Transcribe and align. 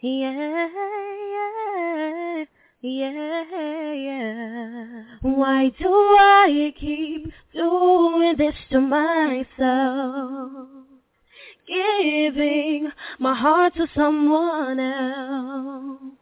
Yeah, 0.00 0.68
yeah, 2.82 3.92
yeah. 3.92 5.04
Why 5.22 5.70
do 5.78 5.88
I 5.88 6.74
keep 6.78 7.32
doing 7.54 8.34
this 8.36 8.54
to 8.72 8.80
myself? 8.80 10.68
Giving 11.66 12.92
my 13.18 13.34
heart 13.34 13.74
to 13.76 13.86
someone 13.94 14.78
else 14.78 16.12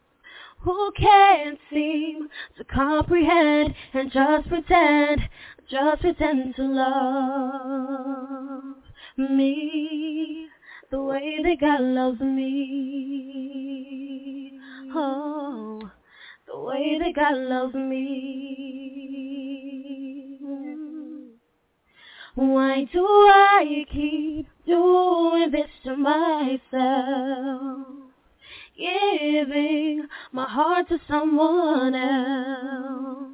who 0.59 0.91
can't 0.97 1.59
seem 1.69 2.29
to 2.57 2.63
comprehend 2.63 3.75
and 3.93 4.09
just 4.09 4.47
pretend, 4.47 5.27
just 5.69 6.01
pretend 6.01 6.55
to 6.55 6.63
love 6.63 7.75
me 9.17 10.44
the 10.91 11.01
way 11.01 11.39
that 11.43 11.57
God 11.59 11.81
loves 11.81 12.21
me. 12.21 12.51
Oh, 14.93 15.81
the 16.47 16.59
way 16.59 16.99
that 16.99 17.15
God 17.15 17.37
loves 17.37 17.73
me. 17.73 18.35
Why 22.35 22.83
do 22.91 23.05
I 23.05 23.85
keep 23.91 24.47
doing 24.65 25.51
this 25.51 25.69
to 25.85 25.95
myself? 25.95 26.59
Giving 28.77 30.07
my 30.33 30.47
heart 30.47 30.89
to 30.89 30.99
someone 31.07 31.95
else 31.95 33.31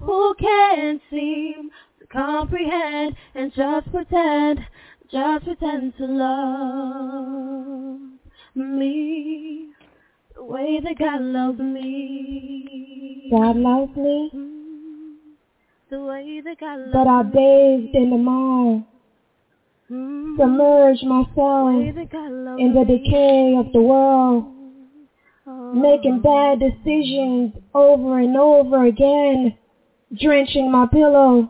who 0.00 0.34
can't 0.40 1.00
seem 1.08 1.70
to 2.00 2.06
comprehend 2.08 3.14
and 3.34 3.52
just 3.54 3.90
pretend 3.92 4.58
just 5.12 5.44
pretend 5.44 5.94
to 5.98 6.06
love 6.06 8.00
me 8.54 9.68
the 10.34 10.42
way 10.42 10.80
that 10.82 10.98
God 10.98 11.20
loves 11.20 11.58
me. 11.58 13.28
God 13.30 13.56
loves 13.56 13.94
me. 13.96 14.30
Mm, 14.34 15.14
the 15.90 16.00
way 16.00 16.40
that 16.44 16.58
God 16.58 16.78
loves 16.78 16.92
but 16.92 17.06
I 17.06 17.22
bathed 17.22 17.94
in 17.94 18.10
the 18.10 18.16
mire, 18.16 18.76
me. 18.76 18.86
Mm, 19.90 20.36
submerged 20.38 21.04
myself 21.04 21.76
way 21.76 21.90
that 21.90 22.10
God 22.10 22.30
loves 22.32 22.62
in 22.62 22.72
the 22.72 22.84
decay 22.84 23.56
of 23.56 23.70
the 23.72 23.82
world, 23.82 24.44
Oh. 25.44 25.72
making 25.74 26.20
bad 26.20 26.60
decisions 26.60 27.52
over 27.74 28.20
and 28.20 28.36
over 28.36 28.84
again, 28.84 29.54
drenching 30.14 30.70
my 30.70 30.86
pillow 30.86 31.48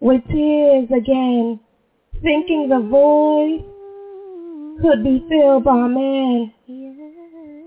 with 0.00 0.26
tears 0.28 0.90
again, 0.90 1.60
thinking 2.22 2.68
the 2.68 2.80
void 2.80 3.64
could 4.82 5.02
be 5.02 5.24
filled 5.28 5.64
by 5.64 5.86
a 5.86 5.88
man, 5.88 6.52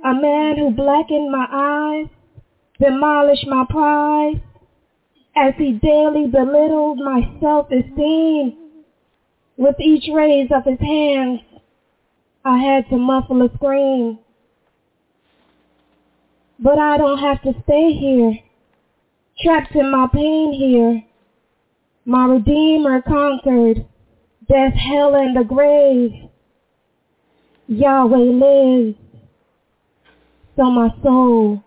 a 0.05 0.13
man 0.13 0.57
who 0.57 0.71
blackened 0.71 1.31
my 1.31 1.47
eyes, 1.51 2.07
demolished 2.79 3.47
my 3.47 3.65
pride, 3.69 4.41
as 5.35 5.53
he 5.57 5.73
daily 5.73 6.27
belittled 6.27 6.99
my 6.99 7.21
self-esteem. 7.41 8.57
With 9.55 9.75
each 9.79 10.09
raise 10.11 10.49
of 10.51 10.65
his 10.65 10.79
hands, 10.79 11.39
I 12.43 12.57
had 12.57 12.89
to 12.89 12.97
muffle 12.97 13.41
a 13.43 13.49
scream. 13.55 14.17
But 16.59 16.79
I 16.79 16.97
don't 16.97 17.19
have 17.19 17.41
to 17.43 17.53
stay 17.63 17.93
here, 17.93 18.33
trapped 19.41 19.75
in 19.75 19.91
my 19.91 20.07
pain 20.11 20.53
here. 20.53 21.03
My 22.05 22.25
Redeemer 22.25 23.01
conquered 23.01 23.85
death, 24.47 24.73
hell, 24.73 25.15
and 25.15 25.35
the 25.35 25.43
grave. 25.43 26.29
Yahweh 27.67 28.17
lives, 28.17 28.97
so 30.57 30.69
my 30.69 30.89
soul 31.01 31.63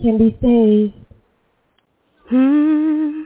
can 0.00 0.16
be 0.18 0.36
saved. 0.40 0.94
Hmm, 2.28 3.24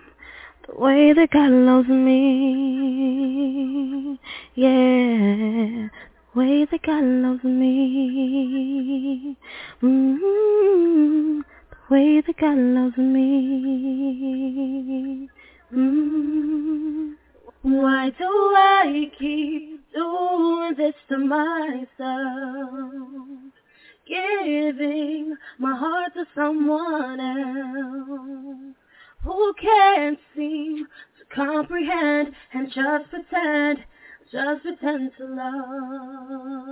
the 0.66 0.74
way 0.76 1.12
that 1.12 1.30
God 1.30 1.50
loves 1.50 1.88
me, 1.88 2.58
yeah, 4.56 5.88
the 5.88 5.90
way 6.34 6.64
that 6.68 6.82
God 6.82 7.04
loves 7.04 7.44
me, 7.44 9.36
mm, 9.80 11.40
the 11.70 11.76
way 11.88 12.20
that 12.20 12.36
God 12.36 12.58
loves 12.58 12.98
me, 12.98 14.00
mm. 15.72 17.15
Why 17.66 18.10
do 18.16 18.24
I 18.24 19.10
keep 19.18 19.92
doing 19.92 20.74
this 20.76 20.94
to 21.08 21.18
myself? 21.18 21.90
Giving 24.06 25.36
my 25.58 25.76
heart 25.76 26.14
to 26.14 26.26
someone 26.32 27.18
else 27.18 28.76
who 29.24 29.54
can't 29.60 30.16
seem 30.36 30.86
to 31.18 31.24
comprehend 31.34 32.36
and 32.52 32.68
just 32.68 33.10
pretend, 33.10 33.78
just 34.30 34.62
pretend 34.62 35.10
to 35.18 35.24
love 35.26 36.70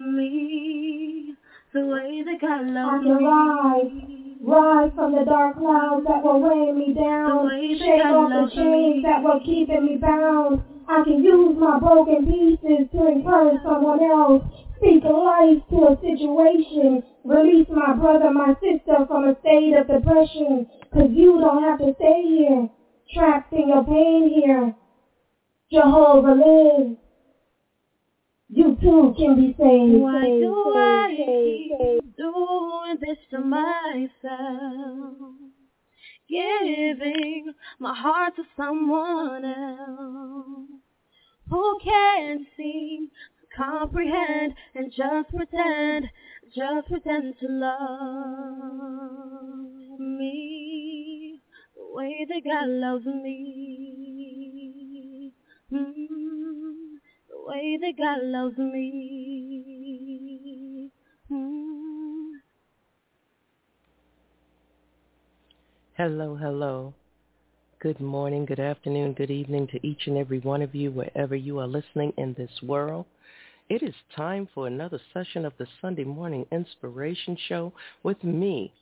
me 0.00 1.36
the 1.72 1.86
way 1.86 2.24
that 2.24 2.40
God 2.40 2.66
I 2.66 2.70
loves 2.72 3.92
me. 4.08 4.25
Rise 4.42 4.90
from 4.94 5.12
the 5.12 5.24
dark 5.24 5.56
clouds 5.56 6.06
that 6.06 6.22
were 6.22 6.38
weighing 6.38 6.78
me 6.78 6.94
down, 6.94 7.48
The 7.48 7.54
way 7.54 7.74
that 7.74 7.84
shake 7.84 8.04
off 8.04 8.30
the 8.30 8.56
chains 8.56 9.02
that 9.02 9.22
were 9.22 9.40
keeping 9.40 9.84
me 9.86 9.96
bound. 9.96 10.62
I 10.88 11.02
can 11.02 11.22
use 11.22 11.56
my 11.58 11.78
broken 11.78 12.26
pieces 12.26 12.86
to 12.92 13.06
encourage 13.06 13.60
someone 13.62 14.02
else, 14.02 14.42
speak 14.76 15.02
life 15.04 15.62
to 15.70 15.76
a 15.88 15.98
situation, 16.00 17.02
release 17.24 17.66
my 17.68 17.94
brother, 17.94 18.30
my 18.30 18.54
sister 18.60 19.04
from 19.06 19.24
a 19.24 19.36
state 19.40 19.74
of 19.74 19.88
depression, 19.88 20.66
cause 20.92 21.10
you 21.10 21.40
don't 21.40 21.62
have 21.62 21.78
to 21.80 21.94
stay 21.96 22.22
here, 22.22 22.68
trapped 23.14 23.52
in 23.52 23.68
your 23.68 23.84
pain 23.84 24.30
here. 24.30 24.74
Jehovah 25.72 26.34
lives. 26.34 27.05
You 28.48 28.76
too 28.80 29.14
can 29.18 29.34
be 29.36 29.54
saved. 29.58 30.00
Why 30.00 30.22
saved, 30.22 30.40
do 30.40 30.54
I 30.76 31.14
saved, 31.16 32.02
keep 32.02 32.16
doing 32.16 32.96
this 33.00 33.18
to 33.30 33.38
myself? 33.40 35.16
Giving 36.28 37.54
my 37.80 37.94
heart 37.94 38.36
to 38.36 38.44
someone 38.56 39.44
else 39.44 40.70
who 41.50 41.78
can't 41.82 42.46
seem 42.56 43.10
to 43.40 43.46
comprehend 43.56 44.54
and 44.74 44.92
just 44.92 45.28
pretend, 45.34 46.08
just 46.54 46.88
pretend 46.88 47.38
to 47.40 47.46
love 47.48 48.80
me 49.98 51.40
the 51.76 51.84
way 51.94 52.26
that 52.28 52.44
God 52.44 52.68
loves 52.68 53.06
me. 53.06 54.02
Mm, 55.72 56.05
the 56.05 56.05
way 57.56 57.78
that 57.80 57.96
God 57.96 58.18
loves 58.22 58.58
me. 58.58 58.90
Mm. 61.30 62.32
Hello, 65.96 66.36
hello. 66.36 66.92
Good 67.80 68.00
morning, 68.00 68.44
good 68.46 68.60
afternoon, 68.60 69.14
good 69.14 69.30
evening 69.30 69.68
to 69.68 69.86
each 69.86 70.06
and 70.06 70.16
every 70.18 70.40
one 70.40 70.62
of 70.62 70.74
you 70.74 70.90
wherever 70.90 71.36
you 71.36 71.58
are 71.58 71.66
listening 71.66 72.12
in 72.16 72.34
this 72.34 72.50
world. 72.62 73.06
It 73.68 73.82
is 73.82 73.94
time 74.14 74.48
for 74.54 74.66
another 74.66 75.00
session 75.12 75.44
of 75.44 75.52
the 75.58 75.66
Sunday 75.80 76.04
Morning 76.04 76.46
Inspiration 76.52 77.36
Show 77.48 77.72
with 78.02 78.22
me, 78.22 78.72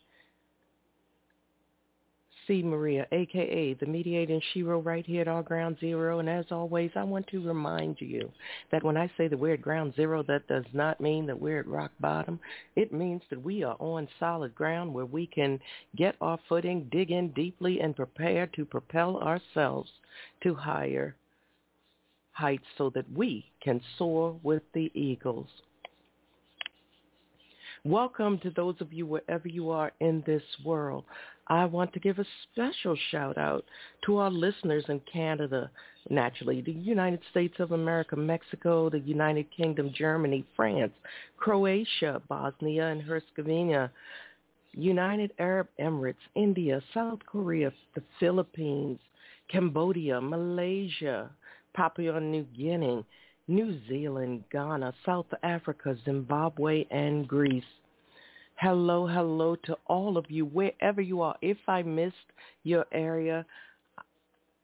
C. 2.47 2.63
Maria, 2.63 3.07
aka 3.13 3.75
the 3.75 3.87
mediating 3.87 4.41
Shero 4.53 4.85
right 4.85 5.05
here 5.05 5.23
at 5.23 5.29
our 5.29 5.43
ground 5.43 5.77
zero. 5.81 6.19
And 6.19 6.29
as 6.29 6.47
always, 6.51 6.91
I 6.95 7.05
want 7.05 7.27
to 7.29 7.47
remind 7.47 8.01
you 8.01 8.31
that 8.71 8.83
when 8.83 8.97
I 8.97 9.11
say 9.17 9.29
that 9.29 9.39
we're 9.39 9.55
at 9.55 9.63
ground 9.63 9.95
zero, 9.97 10.23
that 10.25 10.47
does 10.49 10.65
not 10.73 11.01
mean 11.01 11.27
that 11.27 11.41
we're 11.41 11.61
at 11.61 11.67
rock 11.67 11.93
bottom. 12.01 12.41
It 12.77 12.93
means 12.93 13.23
that 13.31 13.43
we 13.43 13.63
are 13.63 13.77
on 13.79 14.09
solid 14.19 14.55
ground 14.55 14.93
where 14.93 15.07
we 15.07 15.27
can 15.27 15.61
get 15.97 16.17
our 16.21 16.39
footing, 16.49 16.89
dig 16.91 17.11
in 17.11 17.33
deeply, 17.33 17.81
and 17.81 17.97
prepare 17.97 18.47
to 18.49 18.65
propel 18.65 19.19
ourselves 19.19 19.91
to 20.43 20.55
higher 20.55 21.17
heights 22.33 22.67
so 22.77 22.91
that 22.91 23.11
we 23.13 23.45
can 23.63 23.81
soar 23.97 24.37
with 24.43 24.63
the 24.75 24.91
eagles. 24.95 25.49
Welcome 27.87 28.39
to 28.39 28.51
those 28.51 28.77
of 28.81 28.95
you 28.95 29.05
wherever 29.05 29.47
you 29.47 29.69
are 29.69 29.93
in 30.01 30.25
this 30.27 30.43
world. 30.65 31.05
I 31.49 31.67
want 31.67 31.93
to 31.93 32.01
give 32.01 32.19
a 32.19 32.25
special 32.51 32.97
shout 33.11 33.37
out 33.37 33.63
to 34.07 34.17
our 34.17 34.31
listeners 34.31 34.87
in 34.89 35.01
Canada, 35.01 35.71
naturally, 36.09 36.63
the 36.63 36.73
United 36.73 37.21
States 37.31 37.57
of 37.59 37.73
America, 37.73 38.17
Mexico, 38.17 38.89
the 38.89 39.01
United 39.01 39.49
Kingdom, 39.55 39.93
Germany, 39.95 40.47
France, 40.57 40.95
Croatia, 41.37 42.23
Bosnia 42.27 42.87
and 42.87 43.03
Herzegovina, 43.03 43.93
United 44.73 45.33
Arab 45.39 45.69
Emirates, 45.79 46.15
India, 46.35 46.81
South 46.95 47.19
Korea, 47.27 47.71
the 47.95 48.03
Philippines, 48.19 48.99
Cambodia, 49.51 50.23
Malaysia, 50.23 51.29
Papua 51.75 52.19
New 52.19 52.47
Guinea, 52.57 53.05
New 53.47 53.79
Zealand, 53.89 54.45
Ghana, 54.51 54.95
South 55.05 55.27
Africa, 55.43 55.97
Zimbabwe, 56.05 56.87
and 56.91 57.29
Greece. 57.29 57.63
Hello, 58.57 59.07
hello 59.07 59.57
to 59.65 59.77
all 59.87 60.17
of 60.17 60.31
you, 60.31 60.47
wherever 60.47 61.03
you 61.03 61.21
are. 61.21 61.37
If 61.43 61.59
I 61.69 61.83
missed 61.83 62.15
your 62.63 62.87
area, 62.93 63.45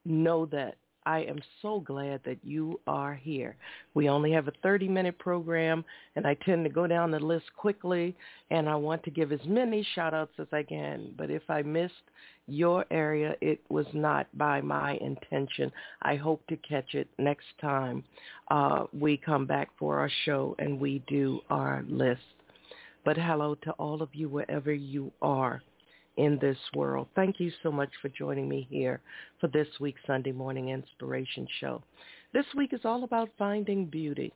know 0.06 0.46
that 0.46 0.76
I 1.04 1.20
am 1.20 1.40
so 1.60 1.80
glad 1.80 2.20
that 2.24 2.38
you 2.42 2.80
are 2.86 3.14
here. 3.14 3.56
We 3.94 4.08
only 4.08 4.32
have 4.32 4.48
a 4.48 4.66
30-minute 4.66 5.18
program, 5.18 5.84
and 6.16 6.26
I 6.26 6.34
tend 6.34 6.64
to 6.64 6.70
go 6.70 6.86
down 6.86 7.10
the 7.10 7.18
list 7.18 7.46
quickly, 7.56 8.16
and 8.50 8.68
I 8.68 8.76
want 8.76 9.02
to 9.04 9.10
give 9.10 9.32
as 9.32 9.40
many 9.44 9.86
shout-outs 9.94 10.34
as 10.38 10.48
I 10.52 10.62
can. 10.62 11.12
But 11.18 11.30
if 11.30 11.42
I 11.48 11.62
missed 11.62 11.94
your 12.50 12.84
area, 12.90 13.34
it 13.40 13.60
was 13.68 13.86
not 13.92 14.26
by 14.36 14.60
my 14.60 14.94
intention. 15.00 15.70
I 16.02 16.16
hope 16.16 16.46
to 16.48 16.56
catch 16.56 16.94
it 16.94 17.08
next 17.18 17.46
time 17.60 18.04
uh, 18.50 18.86
we 18.92 19.16
come 19.16 19.46
back 19.46 19.70
for 19.78 19.98
our 19.98 20.10
show 20.24 20.56
and 20.58 20.80
we 20.80 21.02
do 21.06 21.40
our 21.50 21.84
list. 21.88 22.20
But 23.04 23.16
hello 23.16 23.54
to 23.62 23.70
all 23.72 24.02
of 24.02 24.10
you 24.12 24.28
wherever 24.28 24.72
you 24.72 25.10
are 25.22 25.62
in 26.16 26.38
this 26.40 26.58
world. 26.74 27.08
Thank 27.14 27.40
you 27.40 27.50
so 27.62 27.70
much 27.70 27.90
for 28.02 28.08
joining 28.10 28.48
me 28.48 28.66
here 28.68 29.00
for 29.40 29.48
this 29.48 29.68
week's 29.80 30.02
Sunday 30.06 30.32
Morning 30.32 30.68
Inspiration 30.68 31.46
Show. 31.60 31.82
This 32.32 32.46
week 32.56 32.72
is 32.72 32.80
all 32.84 33.04
about 33.04 33.30
finding 33.38 33.86
beauty. 33.86 34.32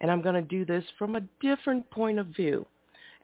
And 0.00 0.10
I'm 0.10 0.22
going 0.22 0.34
to 0.34 0.42
do 0.42 0.64
this 0.64 0.84
from 0.98 1.16
a 1.16 1.22
different 1.40 1.88
point 1.90 2.18
of 2.18 2.26
view. 2.28 2.66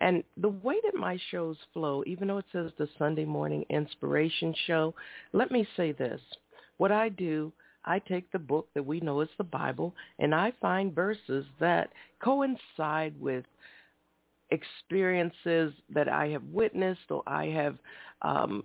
And 0.00 0.22
the 0.36 0.48
way 0.48 0.76
that 0.84 0.98
my 0.98 1.18
shows 1.30 1.56
flow, 1.72 2.02
even 2.06 2.28
though 2.28 2.38
it 2.38 2.44
says 2.52 2.70
the 2.78 2.88
Sunday 2.98 3.24
Morning 3.24 3.64
Inspiration 3.70 4.54
Show, 4.66 4.94
let 5.32 5.50
me 5.50 5.66
say 5.76 5.92
this. 5.92 6.20
What 6.76 6.92
I 6.92 7.08
do, 7.08 7.52
I 7.84 7.98
take 8.00 8.30
the 8.30 8.38
book 8.38 8.68
that 8.74 8.84
we 8.84 9.00
know 9.00 9.20
is 9.22 9.28
the 9.38 9.44
Bible, 9.44 9.94
and 10.18 10.34
I 10.34 10.52
find 10.60 10.94
verses 10.94 11.46
that 11.60 11.90
coincide 12.22 13.18
with 13.18 13.44
experiences 14.50 15.72
that 15.90 16.08
I 16.08 16.28
have 16.28 16.44
witnessed 16.52 17.10
or 17.10 17.22
I 17.26 17.46
have 17.46 17.76
um, 18.22 18.64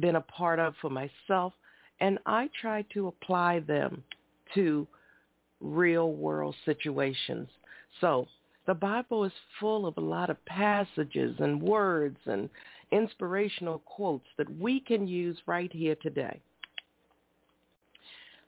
been 0.00 0.16
a 0.16 0.20
part 0.22 0.58
of 0.58 0.74
for 0.80 0.90
myself, 0.90 1.52
and 2.00 2.18
I 2.26 2.48
try 2.60 2.82
to 2.94 3.08
apply 3.08 3.60
them 3.60 4.02
to 4.54 4.86
real 5.60 6.12
world 6.14 6.54
situations. 6.64 7.48
So 8.00 8.26
the 8.70 8.74
Bible 8.74 9.24
is 9.24 9.32
full 9.58 9.84
of 9.84 9.96
a 9.96 10.00
lot 10.00 10.30
of 10.30 10.44
passages 10.46 11.34
and 11.40 11.60
words 11.60 12.16
and 12.26 12.48
inspirational 12.92 13.80
quotes 13.80 14.28
that 14.38 14.48
we 14.60 14.78
can 14.78 15.08
use 15.08 15.36
right 15.44 15.72
here 15.72 15.96
today. 15.96 16.40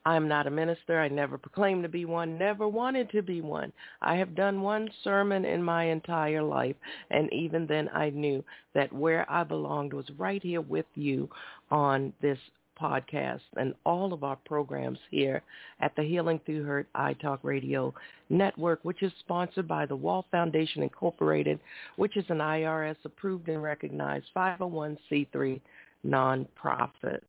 I'm 0.05 0.29
not 0.29 0.47
a 0.47 0.49
minister. 0.49 0.97
I 0.97 1.09
never 1.09 1.37
proclaimed 1.37 1.83
to 1.83 1.89
be 1.89 2.05
one, 2.05 2.37
never 2.37 2.69
wanted 2.69 3.09
to 3.09 3.21
be 3.21 3.41
one. 3.41 3.73
I 4.01 4.15
have 4.15 4.33
done 4.33 4.61
one 4.61 4.89
sermon 5.03 5.43
in 5.43 5.61
my 5.61 5.83
entire 5.91 6.41
life, 6.41 6.77
and 7.11 7.27
even 7.33 7.67
then 7.67 7.89
I 7.93 8.09
knew 8.09 8.45
that 8.73 8.93
where 8.93 9.29
I 9.29 9.43
belonged 9.43 9.91
was 9.91 10.09
right 10.17 10.41
here 10.41 10.61
with 10.61 10.85
you 10.95 11.29
on 11.69 12.13
this 12.21 12.39
podcast 12.79 13.41
and 13.57 13.73
all 13.85 14.13
of 14.13 14.23
our 14.23 14.37
programs 14.45 14.99
here 15.11 15.41
at 15.79 15.95
the 15.95 16.03
Healing 16.03 16.39
Through 16.45 16.63
Hurt 16.63 16.87
iTalk 16.95 17.39
Radio 17.43 17.93
Network, 18.29 18.79
which 18.83 19.03
is 19.03 19.11
sponsored 19.19 19.67
by 19.67 19.85
the 19.85 19.95
Wall 19.95 20.25
Foundation 20.31 20.83
Incorporated, 20.83 21.59
which 21.95 22.17
is 22.17 22.25
an 22.29 22.39
IRS 22.39 22.97
approved 23.05 23.49
and 23.49 23.61
recognized 23.61 24.25
501c3 24.35 25.59
nonprofit. 26.05 27.21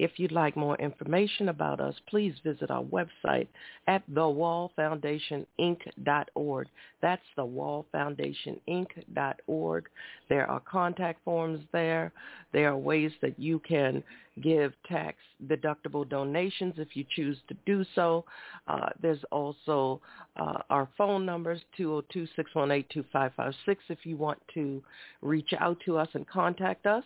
If 0.00 0.18
you'd 0.18 0.32
like 0.32 0.56
more 0.56 0.76
information 0.76 1.50
about 1.50 1.78
us, 1.78 1.94
please 2.08 2.32
visit 2.42 2.70
our 2.70 2.84
website 2.84 3.48
at 3.86 4.02
thewallfoundationinc.org. 4.10 6.68
That's 7.02 7.22
thewallfoundationinc.org. 7.36 9.88
There 10.30 10.50
are 10.50 10.60
contact 10.60 11.22
forms 11.22 11.60
there. 11.72 12.12
There 12.54 12.70
are 12.70 12.78
ways 12.78 13.12
that 13.20 13.38
you 13.38 13.58
can 13.58 14.02
give 14.40 14.72
tax 14.88 15.18
deductible 15.46 16.08
donations 16.08 16.76
if 16.78 16.96
you 16.96 17.04
choose 17.14 17.36
to 17.48 17.56
do 17.66 17.84
so. 17.94 18.24
Uh, 18.68 18.88
there's 19.02 19.22
also 19.30 20.00
uh, 20.36 20.62
our 20.70 20.88
phone 20.96 21.26
numbers, 21.26 21.60
202-618-2556 21.78 23.52
if 23.90 23.98
you 24.04 24.16
want 24.16 24.38
to 24.54 24.82
reach 25.20 25.52
out 25.58 25.76
to 25.84 25.98
us 25.98 26.08
and 26.14 26.26
contact 26.26 26.86
us 26.86 27.04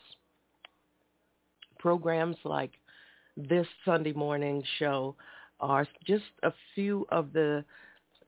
programs 1.84 2.36
like 2.44 2.72
this 3.36 3.66
Sunday 3.84 4.12
morning 4.12 4.62
show 4.78 5.14
are 5.60 5.86
just 6.06 6.24
a 6.42 6.52
few 6.74 7.06
of 7.10 7.32
the 7.32 7.64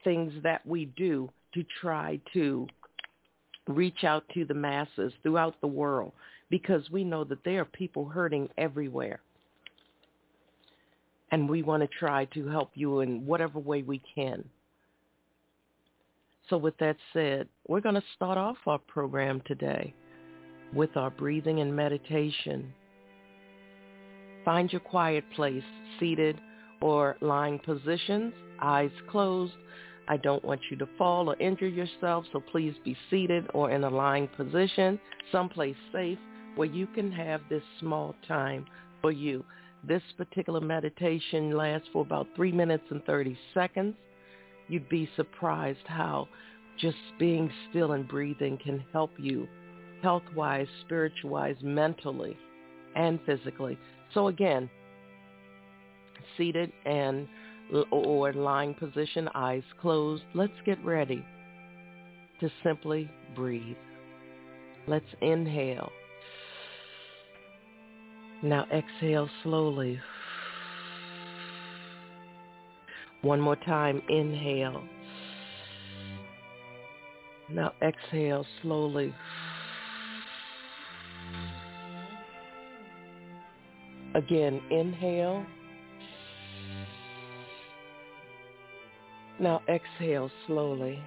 things 0.05 0.33
that 0.43 0.67
we 0.67 0.87
do 0.97 1.31
to 1.55 1.65
try 1.81 2.21
to 2.33 2.67
reach 3.69 4.05
out 4.05 4.25
to 4.35 4.45
the 4.45 4.55
masses 4.55 5.13
throughout 5.23 5.61
the 5.61 5.67
world 5.67 6.13
because 6.51 6.89
we 6.91 7.03
know 7.03 7.25
that 7.25 7.43
there 7.45 7.63
are 7.63 7.67
people 7.67 8.07
hurting 8.07 8.49
everywhere. 8.57 9.21
And 11.33 11.49
we 11.49 11.63
want 11.63 11.83
to 11.83 11.99
try 11.99 12.27
to 12.27 12.47
help 12.49 12.71
you 12.75 13.01
in 13.01 13.27
whatever 13.27 13.59
way 13.59 13.83
we 13.83 14.01
can. 14.15 14.45
So 16.49 16.57
with 16.57 16.77
that 16.79 16.97
said, 17.13 17.49
we're 17.67 17.81
going 17.81 17.97
to 17.97 18.05
start 18.15 18.39
off 18.39 18.57
our 18.67 18.79
program 18.79 19.43
today 19.47 19.93
with 20.73 20.97
our 20.97 21.11
breathing 21.11 21.61
and 21.61 21.75
meditation 21.75 22.73
Find 24.47 24.73
your 24.73 24.81
quiet 24.81 25.25
place, 25.35 25.65
seated 25.99 26.41
or 26.81 27.17
lying 27.21 27.59
positions, 27.59 28.33
eyes 28.63 28.93
closed. 29.11 29.53
I 30.09 30.17
don't 30.19 30.45
want 30.45 30.61
you 30.71 30.77
to 30.77 30.89
fall 30.97 31.29
or 31.29 31.37
injure 31.41 31.67
yourself, 31.67 32.25
so 32.33 32.41
please 32.53 32.73
be 32.85 32.97
seated 33.11 33.51
or 33.55 33.73
in 33.73 33.83
a 33.83 33.91
lying 33.91 34.29
position, 34.29 35.01
someplace 35.33 35.75
safe 35.93 36.19
where 36.55 36.69
you 36.69 36.87
can 36.87 37.11
have 37.11 37.41
this 37.51 37.63
small 37.81 38.15
time 38.29 38.67
for 39.03 39.11
you. 39.11 39.45
This 39.83 40.03
particular 40.17 40.61
meditation 40.61 41.57
lasts 41.57 41.89
for 41.93 42.03
about 42.03 42.29
3 42.37 42.53
minutes 42.53 42.85
and 42.91 43.05
30 43.05 43.37
seconds. 43.53 43.97
You'd 44.69 44.89
be 44.89 45.11
surprised 45.17 45.87
how 45.87 46.29
just 46.79 46.97
being 47.19 47.51
still 47.69 47.93
and 47.93 48.07
breathing 48.07 48.59
can 48.63 48.85
help 48.93 49.11
you 49.19 49.49
health-wise, 50.03 50.69
spiritual-wise, 50.85 51.57
mentally, 51.63 52.37
and 52.95 53.19
physically. 53.27 53.77
So 54.15 54.29
again, 54.29 54.71
seated 56.37 56.73
and 56.85 57.29
or 57.91 58.33
lying 58.33 58.75
position, 58.75 59.29
eyes 59.35 59.63
closed. 59.81 60.23
Let's 60.35 60.53
get 60.65 60.83
ready 60.85 61.25
to 62.41 62.51
simply 62.63 63.11
breathe. 63.35 63.77
Let's 64.87 65.07
inhale. 65.21 65.91
Now 68.43 68.67
exhale 68.73 69.29
slowly. 69.43 69.99
One 73.23 73.41
more 73.41 73.57
time, 73.57 74.03
inhale. 74.09 74.85
Now 77.51 77.73
exhale 77.83 78.47
slowly. 78.63 79.15
Again, 84.17 84.63
inhale. 84.71 85.45
Now 89.39 89.61
exhale 89.69 90.31
slowly. 90.47 90.99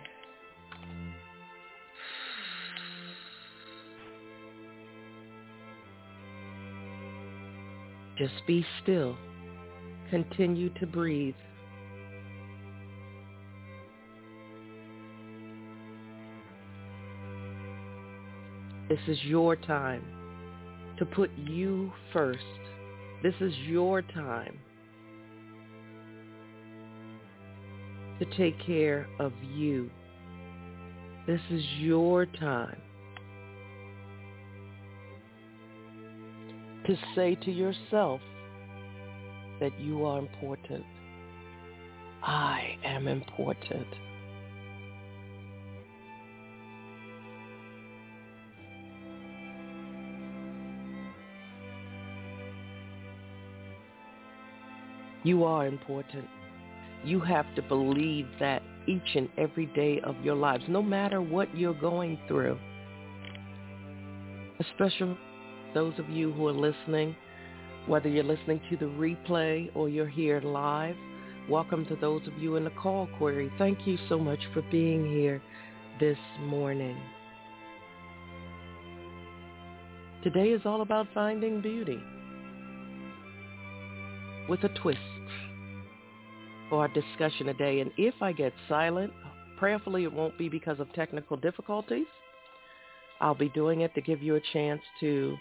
Just 8.15 8.33
be 8.45 8.63
still. 8.83 9.17
Continue 10.11 10.69
to 10.79 10.85
breathe. 10.85 11.33
This 18.87 18.99
is 19.07 19.17
your 19.23 19.55
time 19.55 20.03
to 20.99 21.05
put 21.07 21.31
you 21.35 21.91
first. 22.13 22.68
This 23.21 23.33
is 23.41 23.53
your 23.65 24.01
time 24.01 24.57
to 28.19 28.25
take 28.37 28.55
care 28.65 29.07
of 29.19 29.33
you. 29.53 29.89
This 31.27 31.41
is 31.51 31.63
your 31.79 32.25
time 32.25 32.77
to 36.85 36.97
say 37.13 37.35
to 37.35 37.51
yourself 37.51 38.21
that 39.59 39.77
you 39.79 40.05
are 40.05 40.17
important. 40.17 40.85
I 42.23 42.77
am 42.85 43.07
important. 43.07 43.87
You 55.23 55.43
are 55.43 55.67
important. 55.67 56.25
You 57.03 57.19
have 57.19 57.45
to 57.55 57.61
believe 57.61 58.27
that 58.39 58.61
each 58.87 59.15
and 59.15 59.27
every 59.37 59.65
day 59.67 59.99
of 60.03 60.15
your 60.23 60.35
lives, 60.35 60.63
no 60.69 60.81
matter 60.81 61.21
what 61.21 61.53
you're 61.55 61.73
going 61.73 62.17
through. 62.27 62.57
Especially 64.59 65.17
those 65.73 65.93
of 65.99 66.09
you 66.09 66.31
who 66.31 66.47
are 66.47 66.53
listening, 66.53 67.15
whether 67.85 68.07
you're 68.07 68.23
listening 68.23 68.61
to 68.69 68.77
the 68.77 68.85
replay 68.85 69.69
or 69.75 69.89
you're 69.89 70.07
here 70.07 70.39
live, 70.41 70.95
welcome 71.49 71.85
to 71.87 71.97
those 71.97 72.25
of 72.25 72.37
you 72.37 72.55
in 72.55 72.63
the 72.63 72.69
call 72.71 73.07
query. 73.17 73.51
Thank 73.57 73.85
you 73.85 73.97
so 74.07 74.17
much 74.17 74.39
for 74.53 74.61
being 74.71 75.05
here 75.05 75.41
this 75.99 76.17
morning. 76.41 76.97
Today 80.23 80.49
is 80.49 80.61
all 80.65 80.81
about 80.81 81.07
finding 81.13 81.61
beauty 81.61 82.01
with 84.49 84.63
a 84.63 84.69
twist 84.69 84.99
for 86.69 86.81
our 86.81 86.87
discussion 86.89 87.45
today. 87.45 87.81
And 87.81 87.91
if 87.97 88.15
I 88.21 88.31
get 88.31 88.53
silent, 88.67 89.13
prayerfully 89.57 90.03
it 90.03 90.11
won't 90.11 90.37
be 90.37 90.49
because 90.49 90.79
of 90.79 90.91
technical 90.93 91.37
difficulties. 91.37 92.07
I'll 93.21 93.35
be 93.35 93.49
doing 93.49 93.81
it 93.81 93.93
to 93.95 94.01
give 94.01 94.23
you 94.23 94.35
a 94.35 94.41
chance 94.53 94.81
to 95.01 95.37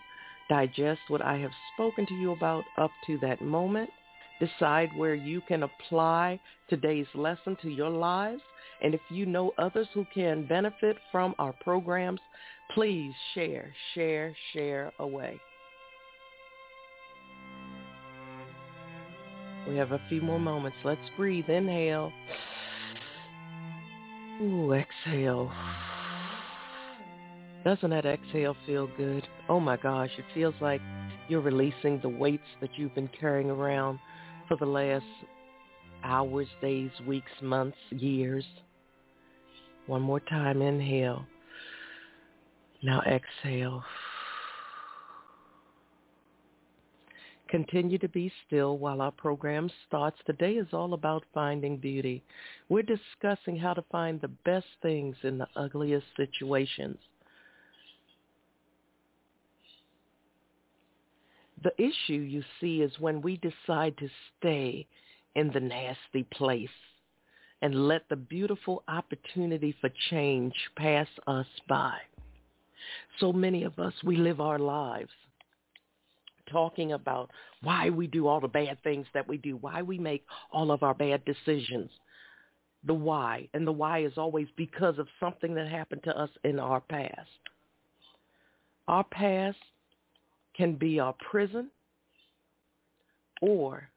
digest 0.49 1.01
what 1.09 1.23
I 1.23 1.39
have 1.39 1.51
spoken 1.75 2.07
to 2.07 2.15
you 2.15 2.33
about 2.33 2.65
up 2.77 2.91
to 3.07 3.19
that 3.19 3.41
moment, 3.41 3.91
decide 4.41 4.91
where 4.97 5.15
you 5.15 5.41
can 5.43 5.63
apply 5.63 6.41
today's 6.69 7.07
lesson 7.15 7.57
to 7.63 7.71
your 7.71 7.91
lives, 7.91 8.43
and 8.83 8.95
if 8.95 9.01
you 9.11 9.27
know 9.27 9.53
others 9.59 9.89
who 9.95 10.07
can 10.13 10.47
benefit 10.47 10.97
from 11.13 11.35
our 11.39 11.53
programs, 11.53 12.21
please 12.75 13.13
share, 13.35 13.73
share, 13.95 14.35
share 14.53 14.93
away. 14.99 15.41
We 19.69 19.77
have 19.77 19.93
a 19.93 20.01
few 20.09 20.23
more 20.23 20.41
moments. 20.41 20.79
Let's 20.83 21.01
breathe. 21.17 21.49
Inhale. 21.49 22.13
Ooh, 24.41 24.73
exhale. 24.73 25.53
Doesn't 27.65 27.91
that 27.91 28.07
exhale 28.07 28.57
feel 28.65 28.89
good? 28.97 29.27
Oh 29.49 29.61
my 29.61 29.77
gosh, 29.77 30.11
it 30.17 30.25
feels 30.33 30.55
like 30.61 30.81
you're 31.29 31.41
releasing 31.41 32.01
the 32.01 32.09
weights 32.09 32.47
that 32.61 32.71
you've 32.77 32.95
been 32.95 33.11
carrying 33.21 33.51
around 33.51 33.99
for 34.47 34.57
the 34.57 34.65
last 34.65 35.05
hours, 36.03 36.49
days, 36.63 36.91
weeks, 37.07 37.31
months, 37.43 37.77
years. 37.91 38.45
One 39.87 40.03
more 40.03 40.21
time, 40.21 40.63
inhale. 40.63 41.27
Now 42.83 43.03
exhale. 43.03 43.83
Continue 47.49 47.97
to 47.99 48.09
be 48.09 48.31
still 48.47 48.77
while 48.77 49.01
our 49.01 49.11
program 49.11 49.71
starts. 49.87 50.19
Today 50.27 50.53
is 50.53 50.69
all 50.73 50.93
about 50.93 51.25
finding 51.33 51.79
beauty. 51.79 52.23
We're 52.69 52.83
discussing 52.83 53.57
how 53.57 53.73
to 53.73 53.85
find 53.91 54.21
the 54.21 54.29
best 54.29 54.67
things 54.83 55.17
in 55.23 55.39
the 55.39 55.49
ugliest 55.57 56.07
situations. 56.17 56.99
The 61.63 61.73
issue, 61.79 62.21
you 62.21 62.45
see, 62.61 62.83
is 62.83 62.93
when 63.01 63.23
we 63.23 63.39
decide 63.39 63.97
to 63.99 64.09
stay 64.39 64.87
in 65.35 65.51
the 65.53 65.61
nasty 65.61 66.25
place 66.33 66.69
and 67.63 67.89
let 67.89 68.09
the 68.09 68.17
beautiful 68.17 68.85
opportunity 68.89 69.75
for 69.81 69.91
change 70.11 70.55
pass 70.77 71.09
us 71.27 71.47
by. 71.67 71.97
So 73.19 73.33
many 73.33 73.65
of 73.65 73.79
us, 73.79 73.95
we 74.05 74.17
live 74.17 74.41
our 74.41 74.59
lives 74.59 75.11
talking 76.51 76.93
about 76.93 77.31
why 77.63 77.91
we 77.91 78.07
do 78.07 78.27
all 78.27 78.41
the 78.41 78.49
bad 78.49 78.83
things 78.83 79.07
that 79.15 79.29
we 79.29 79.37
do, 79.37 79.57
why 79.57 79.83
we 79.83 79.99
make 79.99 80.25
all 80.53 80.71
of 80.71 80.83
our 80.83 80.95
bad 80.95 81.25
decisions. 81.25 81.91
The 82.85 82.95
why. 82.95 83.49
And 83.55 83.67
the 83.67 83.73
why 83.73 84.05
is 84.05 84.13
always 84.17 84.49
because 84.57 84.99
of 84.99 85.09
something 85.21 85.55
that 85.55 85.69
happened 85.69 86.03
to 86.05 86.17
us 86.17 86.31
in 86.45 86.59
our 86.59 86.81
past. 86.81 87.29
Our 88.87 89.05
past 89.05 89.59
can 90.57 90.75
be 90.75 90.99
our 90.99 91.15
prison 91.31 91.71
or 93.41 93.89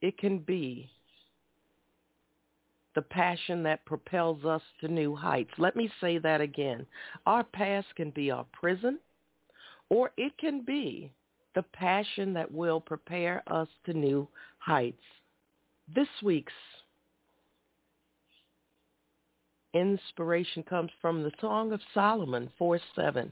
it 0.00 0.18
can 0.18 0.38
be 0.38 0.90
the 2.94 3.02
passion 3.02 3.62
that 3.62 3.84
propels 3.84 4.44
us 4.44 4.62
to 4.80 4.88
new 4.88 5.14
heights. 5.14 5.52
Let 5.58 5.76
me 5.76 5.90
say 6.00 6.18
that 6.18 6.40
again. 6.40 6.86
Our 7.26 7.44
past 7.44 7.86
can 7.94 8.10
be 8.10 8.30
our 8.30 8.46
prison 8.52 8.98
or 9.88 10.10
it 10.16 10.36
can 10.38 10.62
be 10.62 11.12
the 11.54 11.62
passion 11.62 12.32
that 12.34 12.52
will 12.52 12.80
prepare 12.80 13.42
us 13.46 13.68
to 13.84 13.94
new 13.94 14.28
heights. 14.58 15.02
This 15.94 16.08
week's 16.22 16.52
inspiration 19.72 20.62
comes 20.62 20.90
from 21.00 21.22
the 21.22 21.32
Song 21.40 21.72
of 21.72 21.80
Solomon 21.94 22.50
4-7. 22.60 23.30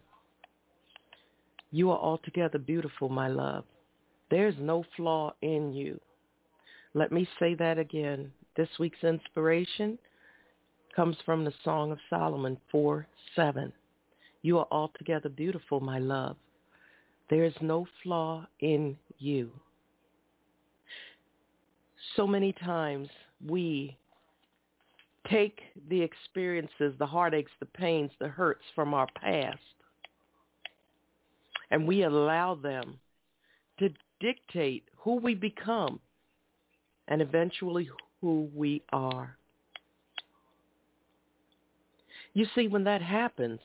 You 1.71 1.91
are 1.91 1.99
altogether 1.99 2.59
beautiful, 2.59 3.09
my 3.09 3.29
love. 3.29 3.65
There's 4.31 4.55
no 4.61 4.85
flaw 4.97 5.35
in 5.43 5.73
you. 5.73 6.01
Let 6.95 7.11
me 7.11 7.29
say 7.41 7.55
that 7.57 7.79
again. 7.79 8.31
This 8.57 8.69
week's 8.79 9.03
inspiration 9.03 9.99
comes 10.95 11.17
from 11.27 11.45
the 11.45 11.53
Song 11.65 11.91
of 11.91 11.99
Solomon 12.09 12.57
4-7. 12.73 13.73
You 14.45 14.59
are 14.59 14.69
altogether 14.71 15.31
beautiful, 15.31 15.81
my 15.81 15.99
love. 15.99 16.37
There 17.31 17.45
is 17.45 17.55
no 17.63 17.87
flaw 18.03 18.47
in 18.61 18.99
you. 19.19 19.51
So 22.15 22.27
many 22.27 22.53
times 22.53 23.09
we 23.49 23.97
take 25.31 25.61
the 25.89 26.03
experiences, 26.03 26.93
the 26.99 27.07
heartaches, 27.07 27.51
the 27.59 27.65
pains, 27.65 28.11
the 28.21 28.29
hurts 28.29 28.65
from 28.75 28.93
our 28.93 29.09
past, 29.19 29.57
and 31.71 31.89
we 31.89 32.03
allow 32.03 32.55
them 32.55 32.99
to 33.79 33.89
dictate 34.21 34.85
who 34.99 35.17
we 35.17 35.35
become 35.35 35.99
and 37.09 37.23
eventually 37.23 37.89
who 38.21 38.51
we 38.55 38.83
are. 38.93 39.39
You 42.35 42.47
see, 42.55 42.69
when 42.69 42.85
that 42.85 43.01
happens, 43.01 43.61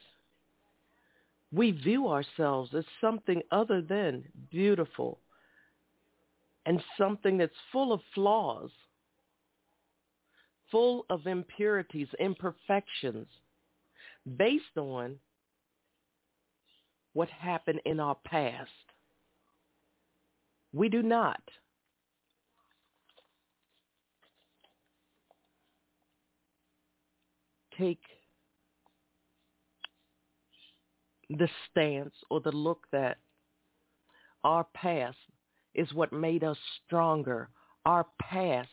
we 1.51 1.71
view 1.71 2.07
ourselves 2.07 2.71
as 2.75 2.85
something 3.01 3.41
other 3.51 3.81
than 3.81 4.23
beautiful 4.51 5.19
and 6.65 6.81
something 6.97 7.37
that's 7.37 7.51
full 7.71 7.91
of 7.91 8.01
flaws, 8.13 8.69
full 10.69 11.05
of 11.09 11.25
impurities, 11.25 12.07
imperfections, 12.19 13.27
based 14.37 14.77
on 14.77 15.15
what 17.13 17.29
happened 17.29 17.81
in 17.85 17.99
our 17.99 18.15
past. 18.25 18.69
We 20.71 20.89
do 20.89 21.01
not. 21.01 21.41
Take 27.75 28.01
the 31.29 31.49
stance 31.69 32.13
or 32.29 32.41
the 32.41 32.51
look 32.51 32.85
that 32.91 33.17
our 34.43 34.65
past 34.73 35.17
is 35.75 35.93
what 35.93 36.11
made 36.11 36.43
us 36.43 36.57
stronger. 36.85 37.49
Our 37.85 38.05
past 38.19 38.69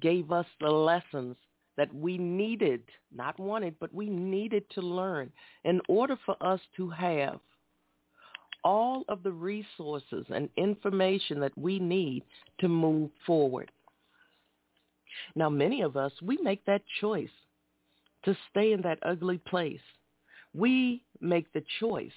gave 0.00 0.32
us 0.32 0.46
the 0.60 0.70
lessons 0.70 1.36
that 1.76 1.92
we 1.94 2.18
needed, 2.18 2.82
not 3.14 3.38
wanted, 3.38 3.74
but 3.80 3.92
we 3.92 4.08
needed 4.08 4.64
to 4.70 4.80
learn 4.80 5.32
in 5.64 5.80
order 5.88 6.16
for 6.24 6.36
us 6.40 6.60
to 6.76 6.88
have 6.90 7.40
all 8.62 9.04
of 9.08 9.22
the 9.22 9.32
resources 9.32 10.24
and 10.30 10.48
information 10.56 11.40
that 11.40 11.56
we 11.58 11.78
need 11.78 12.22
to 12.60 12.68
move 12.68 13.10
forward. 13.26 13.70
Now, 15.34 15.50
many 15.50 15.82
of 15.82 15.96
us, 15.96 16.12
we 16.22 16.38
make 16.38 16.64
that 16.64 16.82
choice 17.00 17.28
to 18.24 18.36
stay 18.50 18.72
in 18.72 18.80
that 18.82 18.98
ugly 19.02 19.38
place 19.38 19.80
we 20.54 21.02
make 21.20 21.52
the 21.52 21.64
choice. 21.80 22.12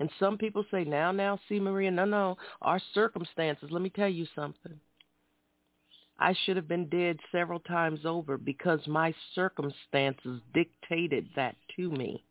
And 0.00 0.10
some 0.18 0.36
people 0.36 0.64
say, 0.70 0.84
now, 0.84 1.12
now, 1.12 1.38
see, 1.48 1.60
Maria, 1.60 1.90
no, 1.90 2.04
no, 2.04 2.36
our 2.60 2.80
circumstances. 2.92 3.68
Let 3.70 3.82
me 3.82 3.90
tell 3.90 4.08
you 4.08 4.26
something. 4.34 4.80
I 6.18 6.34
should 6.44 6.56
have 6.56 6.68
been 6.68 6.88
dead 6.88 7.18
several 7.30 7.60
times 7.60 8.00
over 8.04 8.36
because 8.36 8.80
my 8.86 9.14
circumstances 9.34 10.40
dictated 10.54 11.28
that 11.36 11.56
to 11.76 11.90
me, 11.90 12.24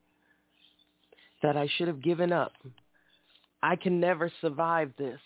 that 1.44 1.58
I 1.58 1.68
should 1.76 1.88
have 1.88 2.02
given 2.02 2.32
up. 2.32 2.54
I 3.64 3.76
can 3.76 4.00
never 4.00 4.32
survive 4.42 4.92
this. 4.98 5.20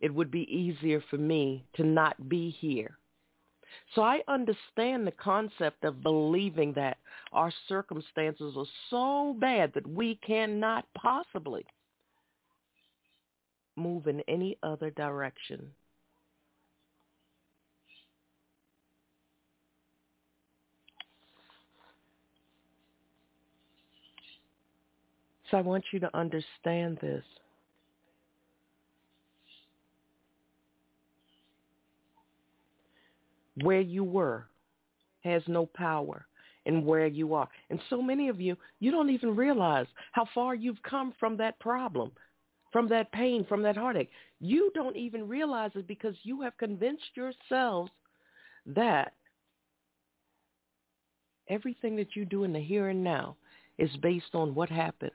It 0.00 0.14
would 0.14 0.30
be 0.30 0.42
easier 0.42 1.02
for 1.10 1.16
me 1.16 1.64
to 1.76 1.84
not 1.84 2.28
be 2.28 2.50
here. 2.50 2.98
So 3.94 4.02
I 4.02 4.20
understand 4.28 5.06
the 5.06 5.12
concept 5.12 5.84
of 5.84 6.02
believing 6.02 6.72
that 6.74 6.98
our 7.32 7.52
circumstances 7.68 8.54
are 8.56 8.66
so 8.90 9.36
bad 9.38 9.72
that 9.74 9.86
we 9.86 10.16
cannot 10.26 10.86
possibly 10.94 11.64
move 13.76 14.06
in 14.06 14.20
any 14.28 14.56
other 14.62 14.90
direction. 14.90 15.70
So 25.50 25.58
I 25.58 25.60
want 25.60 25.84
you 25.92 26.00
to 26.00 26.16
understand 26.16 26.98
this. 27.00 27.22
Where 33.62 33.80
you 33.80 34.04
were 34.04 34.46
has 35.22 35.42
no 35.46 35.66
power 35.66 36.26
in 36.66 36.84
where 36.84 37.06
you 37.06 37.34
are. 37.34 37.48
And 37.70 37.80
so 37.90 38.00
many 38.00 38.28
of 38.28 38.40
you, 38.40 38.56
you 38.80 38.90
don't 38.90 39.10
even 39.10 39.36
realize 39.36 39.86
how 40.12 40.26
far 40.34 40.54
you've 40.54 40.82
come 40.82 41.12
from 41.20 41.36
that 41.36 41.58
problem, 41.60 42.10
from 42.72 42.88
that 42.88 43.12
pain, 43.12 43.44
from 43.48 43.62
that 43.62 43.76
heartache. 43.76 44.10
You 44.40 44.70
don't 44.74 44.96
even 44.96 45.28
realize 45.28 45.70
it 45.74 45.86
because 45.86 46.14
you 46.22 46.40
have 46.42 46.56
convinced 46.56 47.04
yourselves 47.14 47.90
that 48.66 49.12
everything 51.48 51.96
that 51.96 52.16
you 52.16 52.24
do 52.24 52.44
in 52.44 52.52
the 52.52 52.60
here 52.60 52.88
and 52.88 53.04
now 53.04 53.36
is 53.78 53.90
based 54.02 54.34
on 54.34 54.54
what 54.54 54.70
happened 54.70 55.12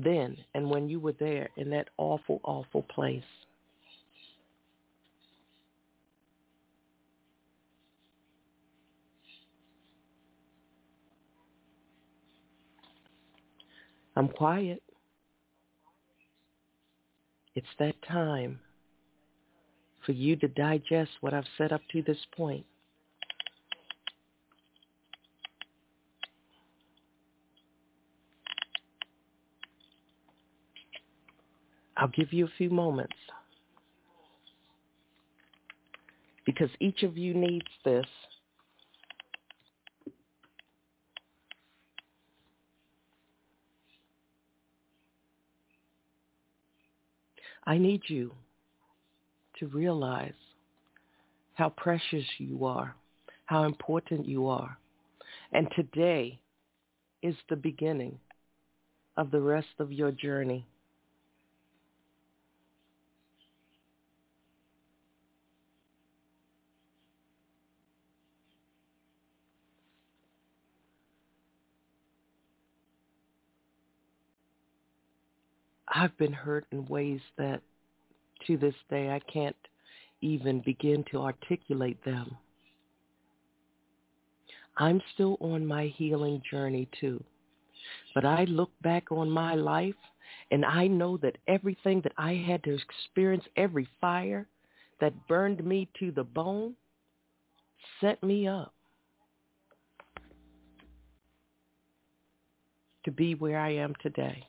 then 0.00 0.36
and 0.54 0.68
when 0.68 0.88
you 0.88 1.00
were 1.00 1.14
there 1.18 1.48
in 1.56 1.70
that 1.70 1.88
awful, 1.98 2.40
awful 2.44 2.82
place. 2.82 3.22
I'm 14.16 14.28
quiet. 14.28 14.82
It's 17.54 17.66
that 17.78 17.94
time 18.06 18.60
for 20.04 20.12
you 20.12 20.36
to 20.36 20.48
digest 20.48 21.10
what 21.20 21.34
I've 21.34 21.44
said 21.56 21.72
up 21.72 21.82
to 21.92 22.02
this 22.02 22.18
point. 22.36 22.64
I'll 31.96 32.08
give 32.08 32.32
you 32.32 32.46
a 32.46 32.52
few 32.56 32.70
moments 32.70 33.14
because 36.44 36.70
each 36.80 37.02
of 37.02 37.16
you 37.16 37.34
needs 37.34 37.66
this. 37.84 38.06
I 47.64 47.78
need 47.78 48.02
you 48.08 48.32
to 49.58 49.66
realize 49.68 50.32
how 51.54 51.68
precious 51.68 52.24
you 52.38 52.64
are, 52.64 52.94
how 53.46 53.64
important 53.64 54.26
you 54.26 54.48
are. 54.48 54.76
And 55.52 55.68
today 55.76 56.40
is 57.22 57.36
the 57.48 57.56
beginning 57.56 58.18
of 59.16 59.30
the 59.30 59.40
rest 59.40 59.68
of 59.78 59.92
your 59.92 60.10
journey. 60.10 60.66
I've 76.02 76.18
been 76.18 76.32
hurt 76.32 76.66
in 76.72 76.84
ways 76.86 77.20
that 77.38 77.62
to 78.48 78.56
this 78.56 78.74
day 78.90 79.10
I 79.10 79.20
can't 79.32 79.54
even 80.20 80.60
begin 80.62 81.04
to 81.12 81.20
articulate 81.20 82.04
them. 82.04 82.36
I'm 84.78 85.00
still 85.14 85.36
on 85.40 85.64
my 85.64 85.94
healing 85.96 86.42
journey 86.50 86.88
too. 87.00 87.22
But 88.16 88.24
I 88.24 88.46
look 88.46 88.72
back 88.82 89.12
on 89.12 89.30
my 89.30 89.54
life 89.54 89.94
and 90.50 90.64
I 90.64 90.88
know 90.88 91.18
that 91.18 91.38
everything 91.46 92.00
that 92.00 92.14
I 92.18 92.34
had 92.34 92.64
to 92.64 92.76
experience, 92.76 93.44
every 93.56 93.86
fire 94.00 94.48
that 95.00 95.28
burned 95.28 95.64
me 95.64 95.88
to 96.00 96.10
the 96.10 96.24
bone, 96.24 96.74
set 98.00 98.20
me 98.24 98.48
up 98.48 98.74
to 103.04 103.12
be 103.12 103.36
where 103.36 103.60
I 103.60 103.74
am 103.74 103.94
today. 104.02 104.48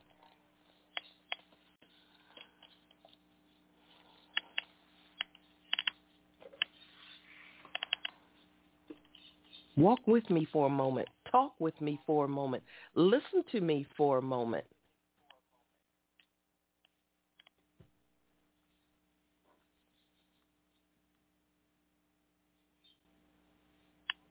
Walk 9.77 9.99
with 10.07 10.29
me 10.29 10.47
for 10.51 10.67
a 10.67 10.71
moment. 10.71 11.07
Talk 11.31 11.53
with 11.59 11.79
me 11.81 11.99
for 12.05 12.25
a 12.25 12.29
moment. 12.29 12.63
Listen 12.95 13.43
to 13.51 13.61
me 13.61 13.87
for 13.97 14.17
a 14.19 14.21
moment. 14.21 14.65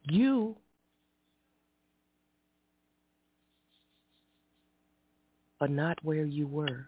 You 0.04 0.56
are 5.60 5.68
not 5.68 5.98
where 6.04 6.24
you 6.24 6.46
were. 6.46 6.86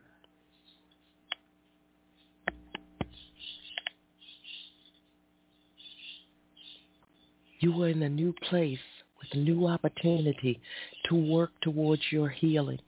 You 7.64 7.82
are 7.82 7.88
in 7.88 8.02
a 8.02 8.10
new 8.10 8.34
place 8.50 8.76
with 9.18 9.28
a 9.32 9.42
new 9.42 9.66
opportunity 9.66 10.60
to 11.08 11.14
work 11.14 11.50
towards 11.62 12.02
your 12.10 12.28
healing. 12.28 12.78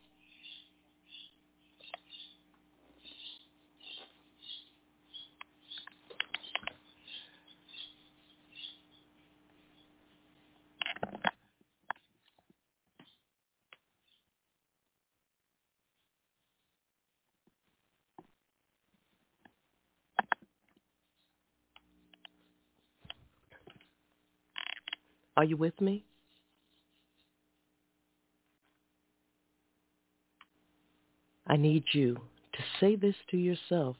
Are 25.36 25.44
you 25.44 25.56
with 25.56 25.78
me? 25.80 26.04
I 31.46 31.56
need 31.56 31.84
you 31.92 32.14
to 32.14 32.62
say 32.80 32.96
this 32.96 33.14
to 33.30 33.36
yourself. 33.36 33.96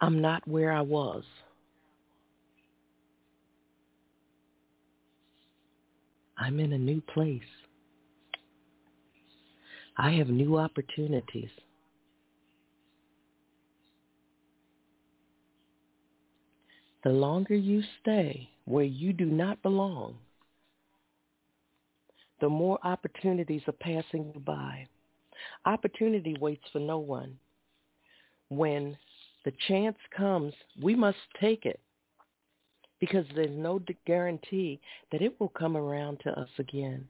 I'm 0.00 0.22
not 0.22 0.46
where 0.48 0.72
I 0.72 0.80
was. 0.80 1.24
I'm 6.38 6.58
in 6.58 6.72
a 6.72 6.78
new 6.78 7.02
place. 7.12 7.42
I 9.98 10.12
have 10.12 10.28
new 10.28 10.56
opportunities. 10.56 11.50
The 17.02 17.10
longer 17.10 17.54
you 17.54 17.82
stay 18.00 18.48
where 18.66 18.84
you 18.84 19.12
do 19.12 19.24
not 19.24 19.62
belong, 19.62 20.18
the 22.40 22.48
more 22.48 22.78
opportunities 22.84 23.62
are 23.66 23.72
passing 23.72 24.32
you 24.34 24.40
by. 24.40 24.86
Opportunity 25.64 26.36
waits 26.40 26.64
for 26.72 26.78
no 26.78 26.98
one. 26.98 27.38
When 28.48 28.96
the 29.44 29.52
chance 29.68 29.96
comes, 30.14 30.52
we 30.82 30.94
must 30.94 31.18
take 31.40 31.64
it 31.64 31.80
because 33.00 33.24
there's 33.34 33.56
no 33.56 33.80
guarantee 34.06 34.78
that 35.10 35.22
it 35.22 35.38
will 35.40 35.48
come 35.48 35.76
around 35.76 36.20
to 36.20 36.38
us 36.38 36.50
again. 36.58 37.08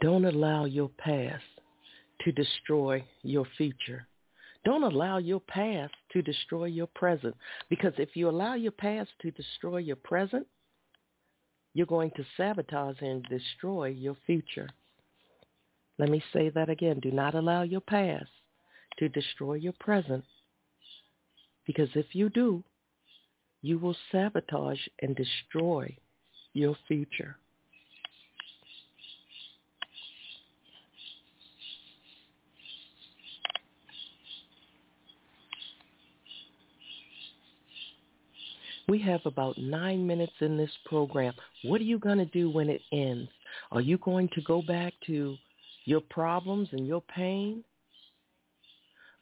Don't 0.00 0.24
allow 0.24 0.64
your 0.64 0.88
past 0.88 1.44
to 2.22 2.32
destroy 2.32 3.04
your 3.22 3.46
future. 3.56 4.06
Don't 4.64 4.84
allow 4.84 5.18
your 5.18 5.40
past 5.40 5.92
to 6.12 6.22
destroy 6.22 6.66
your 6.66 6.86
present. 6.88 7.34
Because 7.68 7.92
if 7.98 8.10
you 8.14 8.28
allow 8.28 8.54
your 8.54 8.72
past 8.72 9.10
to 9.22 9.30
destroy 9.32 9.78
your 9.78 9.96
present, 9.96 10.46
you're 11.74 11.86
going 11.86 12.10
to 12.16 12.24
sabotage 12.36 13.00
and 13.00 13.26
destroy 13.28 13.88
your 13.88 14.16
future. 14.26 14.68
Let 15.98 16.10
me 16.10 16.22
say 16.32 16.50
that 16.50 16.68
again. 16.68 17.00
Do 17.00 17.10
not 17.10 17.34
allow 17.34 17.62
your 17.62 17.80
past 17.80 18.30
to 18.98 19.08
destroy 19.08 19.54
your 19.54 19.74
present. 19.80 20.24
Because 21.66 21.88
if 21.94 22.06
you 22.12 22.28
do, 22.28 22.62
you 23.62 23.78
will 23.78 23.96
sabotage 24.10 24.80
and 25.00 25.16
destroy 25.16 25.96
your 26.52 26.76
future. 26.88 27.36
We 38.92 38.98
have 38.98 39.24
about 39.24 39.56
nine 39.56 40.06
minutes 40.06 40.34
in 40.40 40.58
this 40.58 40.70
program. 40.84 41.32
What 41.64 41.80
are 41.80 41.84
you 41.84 41.98
going 41.98 42.18
to 42.18 42.26
do 42.26 42.50
when 42.50 42.68
it 42.68 42.82
ends? 42.92 43.30
Are 43.70 43.80
you 43.80 43.96
going 43.96 44.28
to 44.34 44.42
go 44.42 44.60
back 44.60 44.92
to 45.06 45.34
your 45.86 46.02
problems 46.10 46.68
and 46.72 46.86
your 46.86 47.00
pain? 47.00 47.64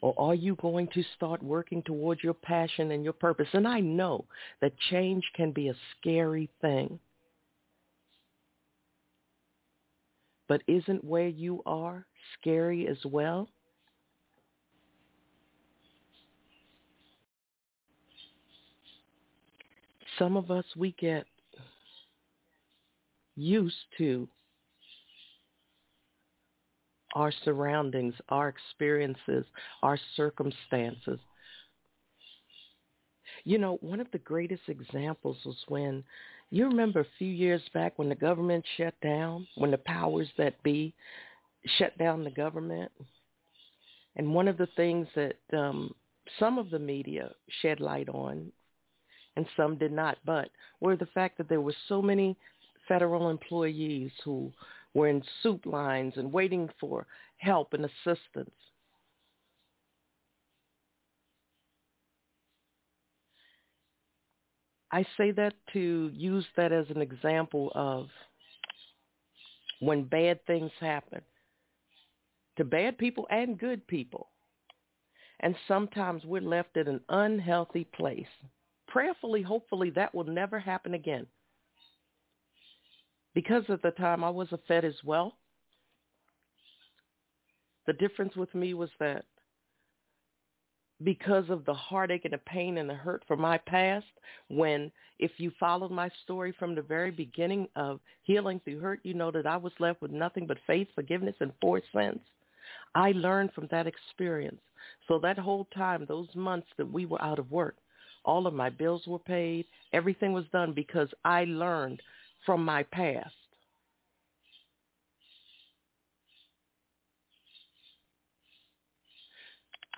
Or 0.01 0.13
are 0.19 0.35
you 0.35 0.57
going 0.57 0.89
to 0.95 1.05
start 1.15 1.41
working 1.41 1.85
towards 1.85 2.25
your 2.25 2.35
passion 2.35 2.91
and 2.91 3.05
your 3.05 3.13
purpose? 3.13 3.47
And 3.53 3.69
I 3.69 3.79
know 3.79 4.25
that 4.61 4.73
change 4.91 5.23
can 5.37 5.53
be 5.53 5.69
a 5.69 5.75
scary 5.97 6.51
thing. 6.61 6.99
But 10.49 10.63
isn't 10.67 11.05
where 11.05 11.29
you 11.29 11.63
are 11.65 12.05
scary 12.41 12.89
as 12.89 12.99
well? 13.05 13.49
Some 20.21 20.37
of 20.37 20.51
us, 20.51 20.67
we 20.77 20.95
get 21.01 21.25
used 23.37 23.75
to 23.97 24.29
our 27.15 27.33
surroundings, 27.43 28.13
our 28.29 28.49
experiences, 28.49 29.47
our 29.83 29.99
circumstances. 30.17 31.19
You 33.45 33.57
know, 33.57 33.79
one 33.81 33.99
of 33.99 34.11
the 34.13 34.19
greatest 34.19 34.65
examples 34.69 35.39
was 35.47 35.57
when 35.69 36.05
you 36.51 36.67
remember 36.67 37.01
a 37.01 37.07
few 37.17 37.33
years 37.33 37.63
back 37.73 37.99
when 37.99 38.11
the 38.11 38.15
government 38.15 38.63
shut 38.77 38.93
down, 39.01 39.47
when 39.55 39.71
the 39.71 39.79
powers 39.79 40.29
that 40.37 40.63
be 40.63 40.93
shut 41.79 41.97
down 41.97 42.25
the 42.25 42.31
government. 42.31 42.93
And 44.17 44.35
one 44.35 44.49
of 44.49 44.59
the 44.59 44.69
things 44.77 45.09
that 45.15 45.37
um, 45.57 45.95
some 46.39 46.59
of 46.59 46.69
the 46.69 46.79
media 46.79 47.31
shed 47.63 47.81
light 47.81 48.11
on, 48.11 48.53
and 49.37 49.47
some 49.57 49.77
did 49.77 49.93
not, 49.93 50.19
but 50.25 50.51
were 50.81 50.97
the 50.97 51.07
fact 51.07 51.39
that 51.39 51.49
there 51.49 51.61
were 51.61 51.75
so 51.89 52.03
many 52.03 52.37
federal 52.89 53.31
employees 53.31 54.11
who 54.25 54.53
were 54.95 55.09
in 55.09 55.23
soup 55.43 55.67
lines 55.67 56.15
and 56.17 56.33
waiting 56.33 56.69
for 56.81 57.07
help 57.37 57.73
and 57.73 57.85
assistance. 57.85 58.51
I 64.93 65.05
say 65.17 65.31
that 65.33 65.55
to 65.73 66.11
use 66.13 66.45
that 66.57 66.73
as 66.73 66.87
an 66.91 67.01
example 67.01 67.71
of 67.75 68.09
when 69.79 70.05
bad 70.05 70.45
things 70.47 70.73
happen 70.81 71.23
to 72.57 72.65
bad 72.65 72.99
people 72.99 73.27
and 73.31 73.59
good 73.59 73.87
people. 73.87 74.29
And 75.41 75.55
sometimes 75.67 76.25
we're 76.25 76.43
left 76.43 76.77
in 76.77 76.89
an 76.89 77.01
unhealthy 77.09 77.85
place. 77.85 78.27
Prayerfully, 78.91 79.43
hopefully, 79.43 79.91
that 79.91 80.15
will 80.15 80.25
never 80.25 80.59
happen 80.59 80.95
again 80.95 81.27
because 83.35 83.63
at 83.69 83.83
the 83.83 83.93
time 83.93 84.25
I 84.25 84.31
was 84.31 84.49
a 84.53 84.59
Fed 84.69 84.85
as 84.85 84.97
well. 85.05 85.37
The 87.87 87.93
difference 87.95 88.37
with 88.37 88.55
me 88.55 88.75
was 88.75 88.91
that 88.99 89.25
because 91.03 91.49
of 91.49 91.65
the 91.65 91.75
heartache 91.75 92.25
and 92.25 92.35
the 92.35 92.39
pain 92.39 92.79
and 92.79 92.91
the 92.91 92.95
hurt 92.95 93.23
from 93.27 93.41
my 93.41 93.59
past, 93.59 94.07
when 94.49 94.93
if 95.19 95.31
you 95.39 95.51
followed 95.59 95.91
my 95.91 96.11
story 96.25 96.55
from 96.59 96.75
the 96.75 96.83
very 96.83 97.11
beginning 97.11 97.69
of 97.77 98.01
healing 98.23 98.61
through 98.65 98.81
hurt, 98.81 99.01
you 99.03 99.15
know 99.15 99.31
that 99.31 99.47
I 99.47 99.57
was 99.57 99.73
left 99.79 100.03
with 100.03 100.11
nothing 100.11 100.47
but 100.47 100.59
faith, 100.67 100.89
forgiveness, 100.95 101.37
and 101.41 101.53
four 101.61 101.81
cents. 101.93 102.21
I 102.95 103.13
learned 103.13 103.53
from 103.55 103.67
that 103.71 103.87
experience. 103.87 104.61
So 105.09 105.19
that 105.21 105.39
whole 105.39 105.67
time, 105.75 106.05
those 106.07 106.29
months 106.35 106.69
that 106.77 106.91
we 106.91 107.07
were 107.07 107.23
out 107.23 107.39
of 107.39 107.51
work, 107.51 107.77
all 108.31 108.47
of 108.47 108.55
my 108.55 108.71
bills 108.71 109.03
were 109.09 109.19
paid. 109.19 109.67
Everything 109.93 110.33
was 110.33 110.45
done 110.53 110.73
because 110.73 111.09
I 111.25 111.45
learned 111.47 112.01
from 112.47 112.65
my 112.65 112.85
past. 112.85 113.35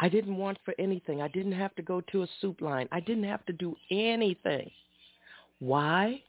I 0.01 0.09
didn't 0.09 0.38
want 0.38 0.57
for 0.64 0.75
anything. 0.79 1.21
I 1.21 1.29
didn't 1.29 1.53
have 1.53 1.75
to 1.75 1.83
go 1.83 2.01
to 2.11 2.23
a 2.23 2.27
soup 2.40 2.62
line. 2.62 2.88
I 2.90 3.01
didn't 3.01 3.25
have 3.25 3.45
to 3.47 3.53
do 3.53 3.77
anything. 3.90 4.71
Why? 5.59 6.23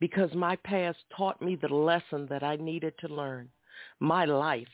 Because 0.00 0.32
my 0.32 0.56
past 0.64 0.98
taught 1.14 1.42
me 1.42 1.56
the 1.56 1.68
lesson 1.68 2.26
that 2.30 2.42
I 2.42 2.56
needed 2.56 2.94
to 3.00 3.08
learn. 3.08 3.50
My 4.00 4.24
life 4.24 4.66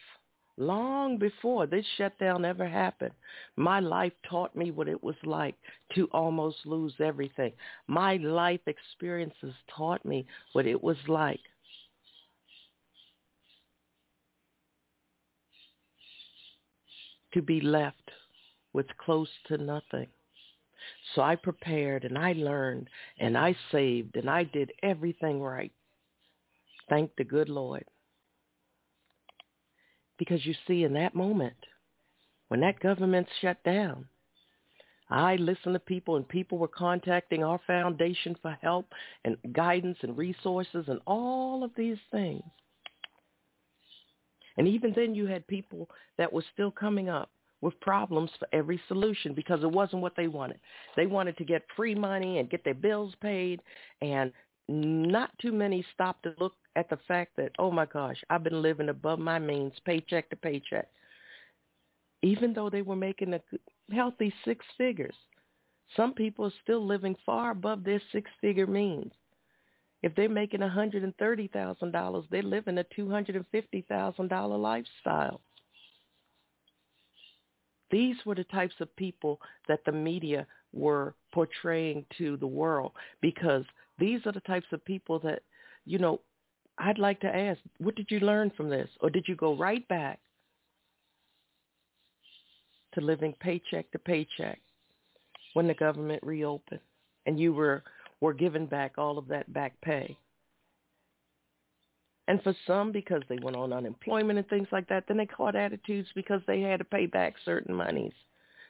long 0.57 1.19
before 1.19 1.67
this 1.67 1.85
shutdown 1.97 2.45
ever 2.45 2.69
happened. 2.69 3.15
My 3.57 3.81
life 3.81 4.13
taught 4.29 4.55
me 4.55 4.71
what 4.71 4.89
it 4.89 5.03
was 5.03 5.17
like 5.25 5.57
to 5.95 6.07
almost 6.13 6.59
lose 6.65 6.95
everything. 7.01 7.53
My 7.87 8.17
life 8.17 8.61
experiences 8.67 9.55
taught 9.77 10.05
me 10.05 10.27
what 10.53 10.67
it 10.67 10.83
was 10.83 10.97
like 11.09 11.41
to 17.33 17.43
be 17.43 17.61
left 17.61 18.11
with 18.73 18.87
close 18.99 19.29
to 19.49 19.59
nothing. 19.59 20.07
So 21.15 21.23
I 21.23 21.37
prepared 21.37 22.05
and 22.05 22.17
I 22.17 22.33
learned 22.33 22.89
and 23.19 23.37
I 23.37 23.57
saved 23.73 24.17
and 24.17 24.31
I 24.31 24.45
did 24.45 24.73
everything 24.83 25.41
right. 25.41 25.73
Thank 26.89 27.11
the 27.17 27.25
good 27.25 27.49
Lord. 27.49 27.85
Because 30.19 30.45
you 30.47 30.55
see, 30.67 30.85
in 30.85 30.93
that 30.95 31.15
moment, 31.15 31.57
when 32.49 32.61
that 32.61 32.81
government 32.81 33.27
shut 33.41 33.63
down, 33.65 34.07
I 35.11 35.37
listened 35.37 35.75
to 35.75 35.81
people 35.81 36.17
and 36.17 36.29
people 36.29 36.59
were 36.59 36.69
contacting 36.69 37.45
our 37.45 37.61
foundation 37.67 38.37
for 38.41 38.57
help 38.63 38.87
and 39.25 39.37
guidance 39.53 39.99
and 40.03 40.17
resources 40.17 40.87
and 40.89 41.01
all 41.07 41.63
of 41.63 41.73
these 41.77 41.99
things. 42.11 42.43
And 44.57 44.69
even 44.69 44.93
then 44.95 45.15
you 45.15 45.27
had 45.27 45.47
people 45.47 45.89
that 46.17 46.33
were 46.33 46.45
still 46.53 46.71
coming 46.71 47.09
up 47.09 47.31
with 47.61 47.79
problems 47.81 48.31
for 48.39 48.47
every 48.53 48.81
solution 48.89 49.35
because 49.35 49.63
it 49.63 49.71
wasn't 49.71 50.03
what 50.03 50.15
they 50.17 50.29
wanted. 50.29 50.61
They 50.97 51.07
wanted 51.07 51.37
to 51.39 51.45
get 51.45 51.63
free 51.77 51.95
money 51.95 52.39
and 52.39 52.51
get 52.51 52.63
their 52.63 52.75
bills 52.75 53.15
paid 53.21 53.61
and 54.01 54.33
not 54.69 55.31
too 55.41 55.53
many 55.53 55.85
stopped 55.93 56.23
to 56.25 56.35
look 56.39 56.55
at 56.77 56.89
the 56.91 56.99
fact 57.09 57.37
that, 57.37 57.53
oh 57.59 57.71
my 57.71 57.87
gosh, 57.87 58.17
I've 58.31 58.45
been 58.45 58.63
living 58.63 58.89
above 58.89 59.19
my 59.19 59.39
means, 59.39 59.73
paycheck 59.85 60.31
to 60.31 60.37
paycheck. 60.37 60.89
Even 62.23 62.53
though 62.53 62.71
they 62.71 62.83
were 62.83 62.97
making 62.97 63.35
a 63.35 63.41
healthy 63.93 64.33
six 64.45 64.65
figures, 64.79 65.15
some 65.97 66.15
people 66.15 66.47
are 66.47 66.53
still 66.63 66.85
living 66.85 67.15
far 67.25 67.51
above 67.51 67.85
their 67.85 68.01
six-figure 68.13 68.67
means. 68.67 69.13
If 70.03 70.15
they're 70.15 70.29
making 70.29 70.61
$130,000, 70.61 72.25
they're 72.31 72.43
living 72.43 72.79
a 72.79 72.85
$250,000 72.99 74.61
lifestyle. 74.61 75.41
These 77.91 78.17
were 78.27 78.35
the 78.35 78.45
types 78.45 78.75
of 78.81 78.95
people 78.97 79.41
that 79.69 79.81
the 79.87 79.93
media 79.93 80.47
were 80.73 81.15
portraying 81.33 82.05
to 82.19 82.37
the 82.39 82.47
world 82.47 82.93
because 83.21 83.65
these 83.99 84.21
are 84.27 84.33
the 84.33 84.41
types 84.41 84.67
of 84.73 84.85
people 84.85 85.21
that, 85.21 85.43
you 85.87 85.99
know, 85.99 86.21
I'd 86.79 86.99
like 86.99 87.21
to 87.21 87.35
ask, 87.35 87.61
what 87.79 87.95
did 87.95 88.11
you 88.11 88.21
learn 88.21 88.51
from 88.57 88.69
this? 88.69 88.89
Or 89.01 89.11
did 89.11 89.29
you 89.29 89.37
go 89.37 89.57
right 89.57 89.87
back 89.89 90.19
to 92.95 93.01
living 93.01 93.35
paycheck 93.41 93.91
to 93.93 93.99
paycheck 93.99 94.61
when 95.53 95.67
the 95.67 95.75
government 95.75 96.23
reopened 96.25 96.81
and 97.27 97.39
you 97.39 97.53
were, 97.53 97.83
were 98.21 98.35
given 98.35 98.67
back 98.67 98.99
all 98.99 99.19
of 99.19 99.29
that 99.29 99.53
back 99.53 99.81
pay? 99.83 100.17
And 102.27 102.43
for 102.43 102.55
some, 102.67 102.91
because 102.91 103.23
they 103.29 103.39
went 103.43 103.57
on 103.57 103.73
unemployment 103.73 104.39
and 104.39 104.49
things 104.49 104.69
like 104.73 104.89
that, 104.89 105.05
then 105.07 105.19
they 105.19 105.27
caught 105.27 105.55
attitudes 105.55 106.09
because 106.15 106.41
they 106.47 106.61
had 106.61 106.79
to 106.79 106.85
pay 106.85 107.07
back 107.07 107.35
certain 107.45 107.75
monies 107.75 108.15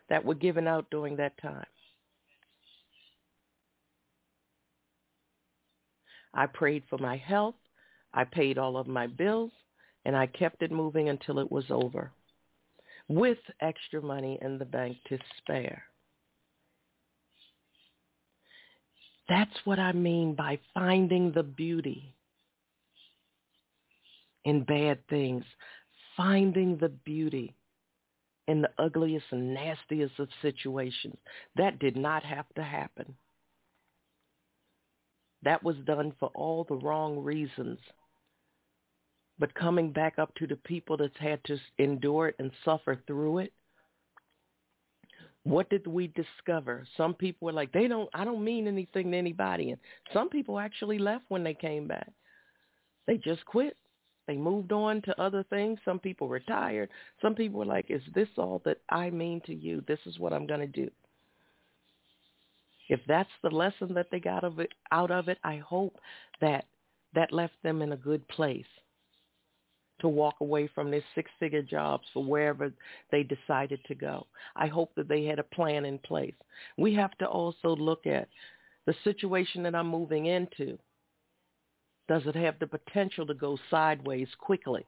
that 0.08 0.24
were 0.24 0.34
given 0.34 0.66
out 0.66 0.86
during 0.90 1.16
that 1.16 1.40
time. 1.40 1.64
I 6.34 6.46
prayed 6.46 6.82
for 6.90 6.98
my 6.98 7.16
health. 7.16 7.54
I 8.14 8.24
paid 8.24 8.58
all 8.58 8.76
of 8.76 8.86
my 8.86 9.08
bills, 9.08 9.50
and 10.04 10.16
I 10.16 10.26
kept 10.26 10.62
it 10.62 10.70
moving 10.70 11.08
until 11.08 11.40
it 11.40 11.50
was 11.50 11.64
over 11.70 12.12
with 13.08 13.38
extra 13.60 14.00
money 14.00 14.38
in 14.40 14.58
the 14.58 14.64
bank 14.64 14.96
to 15.08 15.18
spare. 15.38 15.82
That's 19.28 19.56
what 19.64 19.78
I 19.78 19.92
mean 19.92 20.34
by 20.34 20.58
finding 20.72 21.32
the 21.32 21.42
beauty 21.42 22.14
in 24.44 24.64
bad 24.64 24.98
things, 25.08 25.44
finding 26.16 26.76
the 26.76 26.90
beauty 26.90 27.54
in 28.46 28.60
the 28.60 28.70
ugliest 28.78 29.24
and 29.30 29.54
nastiest 29.54 30.18
of 30.18 30.28
situations. 30.42 31.16
That 31.56 31.78
did 31.78 31.96
not 31.96 32.22
have 32.22 32.46
to 32.56 32.62
happen. 32.62 33.14
That 35.42 35.62
was 35.62 35.76
done 35.86 36.12
for 36.20 36.30
all 36.34 36.64
the 36.64 36.76
wrong 36.76 37.18
reasons. 37.18 37.78
But 39.38 39.54
coming 39.54 39.92
back 39.92 40.18
up 40.18 40.34
to 40.36 40.46
the 40.46 40.56
people 40.56 40.96
that's 40.96 41.18
had 41.18 41.42
to 41.44 41.58
endure 41.78 42.28
it 42.28 42.36
and 42.38 42.50
suffer 42.64 43.00
through 43.06 43.38
it, 43.38 43.52
What 45.44 45.68
did 45.68 45.86
we 45.86 46.08
discover? 46.08 46.86
Some 46.96 47.14
people 47.14 47.46
were 47.46 47.52
like, 47.52 47.70
they 47.72 47.86
don't, 47.86 48.08
I 48.14 48.24
don't 48.24 48.42
mean 48.42 48.66
anything 48.66 49.12
to 49.12 49.18
anybody. 49.18 49.70
And 49.70 49.80
some 50.12 50.30
people 50.30 50.58
actually 50.58 50.98
left 50.98 51.24
when 51.28 51.44
they 51.44 51.54
came 51.54 51.86
back. 51.86 52.10
They 53.06 53.18
just 53.18 53.44
quit. 53.44 53.76
They 54.26 54.36
moved 54.36 54.72
on 54.72 55.02
to 55.02 55.20
other 55.20 55.44
things. 55.50 55.78
Some 55.84 55.98
people 55.98 56.28
retired. 56.28 56.88
Some 57.20 57.34
people 57.34 57.58
were 57.58 57.66
like, 57.66 57.90
is 57.90 58.00
this 58.14 58.28
all 58.38 58.62
that 58.64 58.78
I 58.88 59.10
mean 59.10 59.42
to 59.44 59.54
you? 59.54 59.84
This 59.86 59.98
is 60.06 60.18
what 60.18 60.32
I'm 60.32 60.46
going 60.46 60.60
to 60.60 60.66
do. 60.66 60.90
If 62.88 63.00
that's 63.06 63.30
the 63.42 63.50
lesson 63.50 63.92
that 63.94 64.06
they 64.10 64.20
got 64.20 64.44
of 64.44 64.58
it, 64.60 64.72
out 64.92 65.10
of 65.10 65.28
it, 65.28 65.38
I 65.44 65.56
hope 65.58 65.98
that 66.40 66.64
that 67.14 67.32
left 67.32 67.54
them 67.62 67.82
in 67.82 67.92
a 67.92 67.96
good 67.96 68.26
place 68.28 68.64
to 70.04 70.08
walk 70.10 70.34
away 70.42 70.68
from 70.74 70.90
their 70.90 71.02
six-figure 71.14 71.62
jobs 71.62 72.04
for 72.12 72.22
wherever 72.22 72.70
they 73.10 73.22
decided 73.22 73.80
to 73.86 73.94
go. 73.94 74.26
I 74.54 74.66
hope 74.66 74.94
that 74.96 75.08
they 75.08 75.24
had 75.24 75.38
a 75.38 75.44
plan 75.44 75.86
in 75.86 75.98
place. 75.98 76.34
We 76.76 76.94
have 76.94 77.16
to 77.18 77.26
also 77.26 77.74
look 77.74 78.06
at 78.06 78.28
the 78.84 78.94
situation 79.02 79.62
that 79.62 79.74
I'm 79.74 79.88
moving 79.88 80.26
into. 80.26 80.78
Does 82.06 82.20
it 82.26 82.36
have 82.36 82.58
the 82.58 82.66
potential 82.66 83.26
to 83.26 83.32
go 83.32 83.56
sideways 83.70 84.28
quickly? 84.38 84.84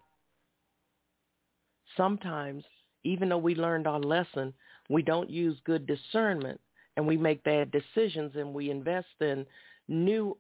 Sometimes, 1.97 2.63
even 3.03 3.31
though 3.31 3.39
we 3.39 3.55
learned 3.55 3.87
our 3.87 4.01
lesson, 4.01 4.53
we 4.91 5.01
don't 5.01 5.31
use 5.31 5.57
good 5.65 5.87
discernment 5.87 6.61
and 6.99 7.07
we 7.07 7.17
make 7.17 7.43
bad 7.43 7.71
decisions 7.71 8.33
and 8.37 8.53
we 8.53 8.71
invest 8.71 9.07
in 9.23 9.47
new 9.89 10.37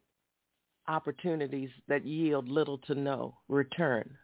opportunities 0.86 1.70
that 1.88 2.04
yield 2.04 2.46
little 2.46 2.76
to 2.76 2.94
no 2.94 3.38
return. 3.48 4.18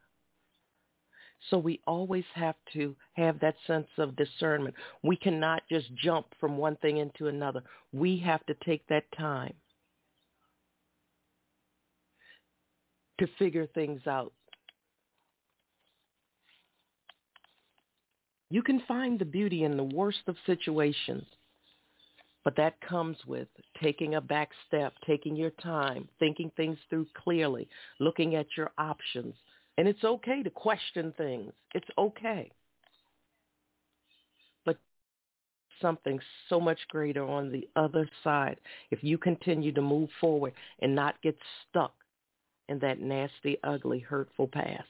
So 1.50 1.58
we 1.58 1.80
always 1.86 2.24
have 2.34 2.56
to 2.72 2.94
have 3.14 3.40
that 3.40 3.56
sense 3.66 3.88
of 3.98 4.16
discernment. 4.16 4.74
We 5.02 5.16
cannot 5.16 5.62
just 5.70 5.94
jump 5.94 6.26
from 6.38 6.56
one 6.56 6.76
thing 6.76 6.98
into 6.98 7.26
another. 7.26 7.62
We 7.92 8.18
have 8.18 8.44
to 8.46 8.54
take 8.64 8.86
that 8.88 9.04
time 9.18 9.54
to 13.18 13.26
figure 13.38 13.66
things 13.66 14.00
out. 14.06 14.32
You 18.50 18.62
can 18.62 18.82
find 18.86 19.18
the 19.18 19.24
beauty 19.24 19.64
in 19.64 19.76
the 19.76 19.84
worst 19.84 20.20
of 20.26 20.36
situations, 20.44 21.24
but 22.44 22.54
that 22.56 22.80
comes 22.82 23.16
with 23.26 23.48
taking 23.82 24.16
a 24.16 24.20
back 24.20 24.50
step, 24.66 24.92
taking 25.06 25.34
your 25.34 25.52
time, 25.62 26.06
thinking 26.18 26.50
things 26.56 26.76
through 26.90 27.06
clearly, 27.14 27.66
looking 27.98 28.34
at 28.34 28.46
your 28.56 28.70
options, 28.76 29.34
and 29.78 29.88
it's 29.88 30.04
okay 30.04 30.42
to 30.42 30.50
question 30.50 31.12
things. 31.16 31.52
It's 31.74 31.88
okay. 31.98 32.50
But 34.64 34.76
something 35.80 36.20
so 36.48 36.60
much 36.60 36.78
greater 36.88 37.24
on 37.24 37.50
the 37.50 37.68
other 37.76 38.08
side 38.22 38.58
if 38.90 39.02
you 39.02 39.18
continue 39.18 39.72
to 39.72 39.82
move 39.82 40.10
forward 40.20 40.52
and 40.80 40.94
not 40.94 41.20
get 41.22 41.36
stuck 41.68 41.94
in 42.68 42.78
that 42.80 43.00
nasty, 43.00 43.58
ugly, 43.64 43.98
hurtful 44.00 44.48
past. 44.48 44.88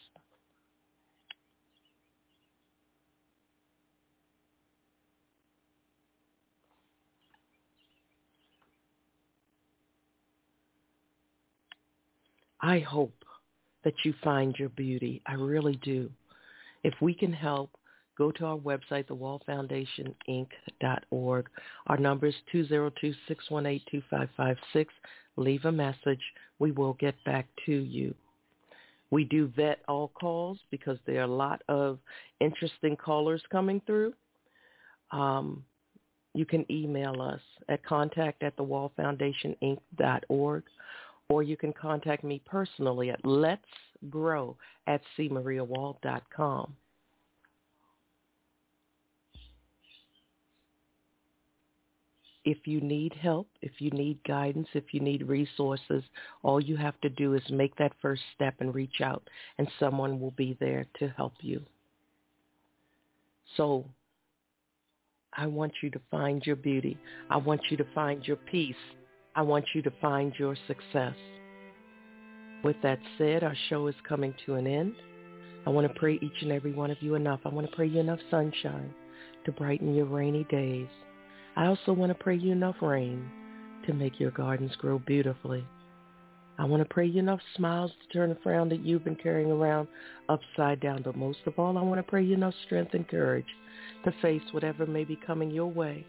I 12.60 12.78
hope 12.78 13.21
that 13.84 13.94
you 14.04 14.12
find 14.22 14.54
your 14.58 14.68
beauty. 14.70 15.22
I 15.26 15.34
really 15.34 15.76
do. 15.82 16.10
If 16.84 16.94
we 17.00 17.14
can 17.14 17.32
help, 17.32 17.70
go 18.18 18.30
to 18.32 18.44
our 18.44 18.58
website, 18.58 19.06
thewallfoundationinc.org. 19.06 21.48
Our 21.86 21.96
number 21.96 22.26
is 22.26 22.34
202-618-2556. 22.54 24.86
Leave 25.36 25.64
a 25.64 25.72
message. 25.72 26.20
We 26.58 26.72
will 26.72 26.92
get 26.94 27.14
back 27.24 27.46
to 27.66 27.72
you. 27.72 28.12
We 29.10 29.24
do 29.24 29.52
vet 29.54 29.80
all 29.88 30.08
calls 30.08 30.58
because 30.70 30.98
there 31.06 31.20
are 31.20 31.24
a 31.24 31.26
lot 31.26 31.62
of 31.68 31.98
interesting 32.40 32.96
callers 32.96 33.42
coming 33.50 33.82
through. 33.86 34.14
Um, 35.10 35.64
you 36.34 36.46
can 36.46 36.64
email 36.70 37.20
us 37.20 37.40
at 37.68 37.84
contact 37.84 38.42
at 38.42 38.56
thewallfoundationinc.org 38.56 40.62
or 41.28 41.42
you 41.42 41.56
can 41.56 41.72
contact 41.72 42.24
me 42.24 42.40
personally 42.44 43.10
at 43.10 43.24
let's 43.24 43.62
grow 44.10 44.56
at 44.86 45.00
cmariawall.com. 45.18 46.76
If 52.44 52.66
you 52.66 52.80
need 52.80 53.14
help, 53.14 53.46
if 53.60 53.72
you 53.78 53.90
need 53.90 54.18
guidance, 54.26 54.66
if 54.74 54.92
you 54.92 54.98
need 54.98 55.28
resources, 55.28 56.02
all 56.42 56.60
you 56.60 56.76
have 56.76 57.00
to 57.02 57.08
do 57.08 57.34
is 57.34 57.42
make 57.50 57.76
that 57.76 57.92
first 58.02 58.22
step 58.34 58.54
and 58.58 58.74
reach 58.74 59.00
out, 59.00 59.22
and 59.58 59.68
someone 59.78 60.18
will 60.18 60.32
be 60.32 60.56
there 60.58 60.86
to 60.98 61.08
help 61.10 61.34
you. 61.40 61.62
So 63.56 63.84
I 65.32 65.46
want 65.46 65.72
you 65.82 65.90
to 65.90 66.00
find 66.10 66.44
your 66.44 66.56
beauty. 66.56 66.98
I 67.30 67.36
want 67.36 67.60
you 67.70 67.76
to 67.76 67.86
find 67.94 68.26
your 68.26 68.36
peace. 68.36 68.74
I 69.34 69.40
want 69.42 69.64
you 69.74 69.80
to 69.82 69.92
find 70.00 70.34
your 70.38 70.54
success. 70.66 71.14
With 72.62 72.76
that 72.82 72.98
said, 73.16 73.42
our 73.42 73.56
show 73.70 73.86
is 73.86 73.94
coming 74.06 74.34
to 74.44 74.54
an 74.54 74.66
end. 74.66 74.94
I 75.66 75.70
want 75.70 75.86
to 75.86 75.98
pray 75.98 76.18
each 76.20 76.42
and 76.42 76.52
every 76.52 76.72
one 76.72 76.90
of 76.90 76.98
you 77.00 77.14
enough. 77.14 77.40
I 77.44 77.48
want 77.48 77.68
to 77.68 77.74
pray 77.74 77.86
you 77.86 78.00
enough 78.00 78.18
sunshine 78.30 78.92
to 79.46 79.52
brighten 79.52 79.94
your 79.94 80.04
rainy 80.04 80.44
days. 80.50 80.88
I 81.56 81.66
also 81.66 81.92
want 81.92 82.10
to 82.10 82.22
pray 82.22 82.36
you 82.36 82.52
enough 82.52 82.76
rain 82.82 83.26
to 83.86 83.94
make 83.94 84.20
your 84.20 84.32
gardens 84.32 84.76
grow 84.76 84.98
beautifully. 84.98 85.64
I 86.58 86.66
want 86.66 86.82
to 86.82 86.94
pray 86.94 87.06
you 87.06 87.20
enough 87.20 87.40
smiles 87.56 87.90
to 87.90 88.12
turn 88.12 88.28
the 88.28 88.38
frown 88.42 88.68
that 88.68 88.84
you've 88.84 89.04
been 89.04 89.16
carrying 89.16 89.50
around 89.50 89.88
upside 90.28 90.80
down. 90.80 91.02
But 91.02 91.16
most 91.16 91.38
of 91.46 91.58
all, 91.58 91.78
I 91.78 91.82
want 91.82 91.98
to 91.98 92.10
pray 92.10 92.22
you 92.22 92.34
enough 92.34 92.54
strength 92.66 92.92
and 92.92 93.08
courage 93.08 93.46
to 94.04 94.12
face 94.20 94.42
whatever 94.52 94.84
may 94.84 95.04
be 95.04 95.18
coming 95.26 95.50
your 95.50 95.70
way 95.70 96.04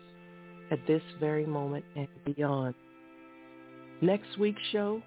at 0.71 0.86
this 0.88 1.01
very 1.19 1.45
moment 1.45 1.86
and 1.95 2.07
beyond. 2.25 2.75
Next 4.03 4.37
week's 4.37 4.61
show, 4.73 5.01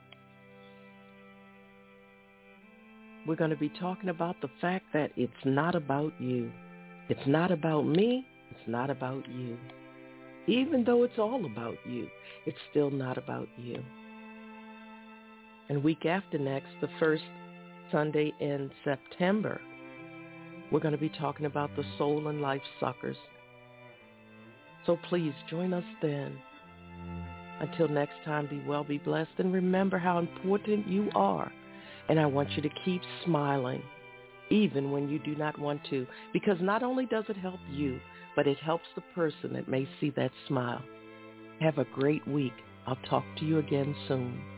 we're 3.27 3.37
going 3.37 3.51
to 3.51 3.57
be 3.57 3.69
talking 3.79 4.09
about 4.09 4.41
the 4.41 4.49
fact 4.59 4.87
that 4.95 5.11
it's 5.19 5.35
not 5.45 5.75
about 5.75 6.15
you. 6.19 6.51
It's 7.11 7.27
not 7.27 7.51
about 7.51 7.83
me. 7.83 8.25
It's 8.51 8.67
not 8.67 8.89
about 8.89 9.29
you. 9.29 9.59
Even 10.47 10.83
though 10.83 11.03
it's 11.03 11.19
all 11.19 11.45
about 11.45 11.77
you, 11.85 12.09
it's 12.47 12.57
still 12.71 12.91
not 12.91 13.19
about 13.19 13.49
you. 13.59 13.85
And 15.69 15.85
week 15.85 16.07
after 16.07 16.39
next, 16.39 16.69
the 16.81 16.89
first 16.99 17.25
Sunday 17.93 18.33
in 18.41 18.71
September, 18.83 19.61
we're 20.73 20.81
going 20.81 20.93
to 20.93 20.99
be 20.99 21.11
talking 21.11 21.45
about 21.45 21.69
the 21.77 21.85
soul 21.99 22.29
and 22.29 22.41
life 22.41 22.63
suckers. 22.81 23.19
So 24.87 24.99
please 25.11 25.35
join 25.51 25.75
us 25.75 25.85
then. 26.01 26.39
Until 27.61 27.89
next 27.89 28.15
time, 28.25 28.47
be 28.49 28.63
well, 28.67 28.85
be 28.85 28.99
blessed, 28.99 29.31
and 29.39 29.53
remember 29.53 29.99
how 29.99 30.19
important 30.19 30.87
you 30.87 31.11
are. 31.15 31.51
And 32.09 32.21
I 32.21 32.27
want 32.27 32.51
you 32.53 32.63
to 32.63 32.69
keep 32.85 33.01
smiling, 33.25 33.83
even 34.51 34.93
when 34.93 35.09
you 35.09 35.19
do 35.19 35.35
not 35.35 35.59
want 35.59 35.81
to, 35.91 36.07
because 36.33 36.59
not 36.61 36.83
only 36.83 37.07
does 37.07 37.25
it 37.29 37.37
help 37.37 37.61
you, 37.71 37.99
but 38.37 38.47
it 38.47 38.59
helps 38.59 38.85
the 38.95 39.03
person 39.15 39.55
that 39.55 39.69
may 39.69 39.89
see 40.01 40.11
that 40.17 40.31
smile. 40.47 40.83
Have 41.61 41.79
a 41.79 41.87
great 41.95 42.27
week. 42.29 42.53
I'll 42.87 42.99
talk 43.09 43.25
to 43.39 43.45
you 43.45 43.59
again 43.59 43.95
soon. 44.07 44.56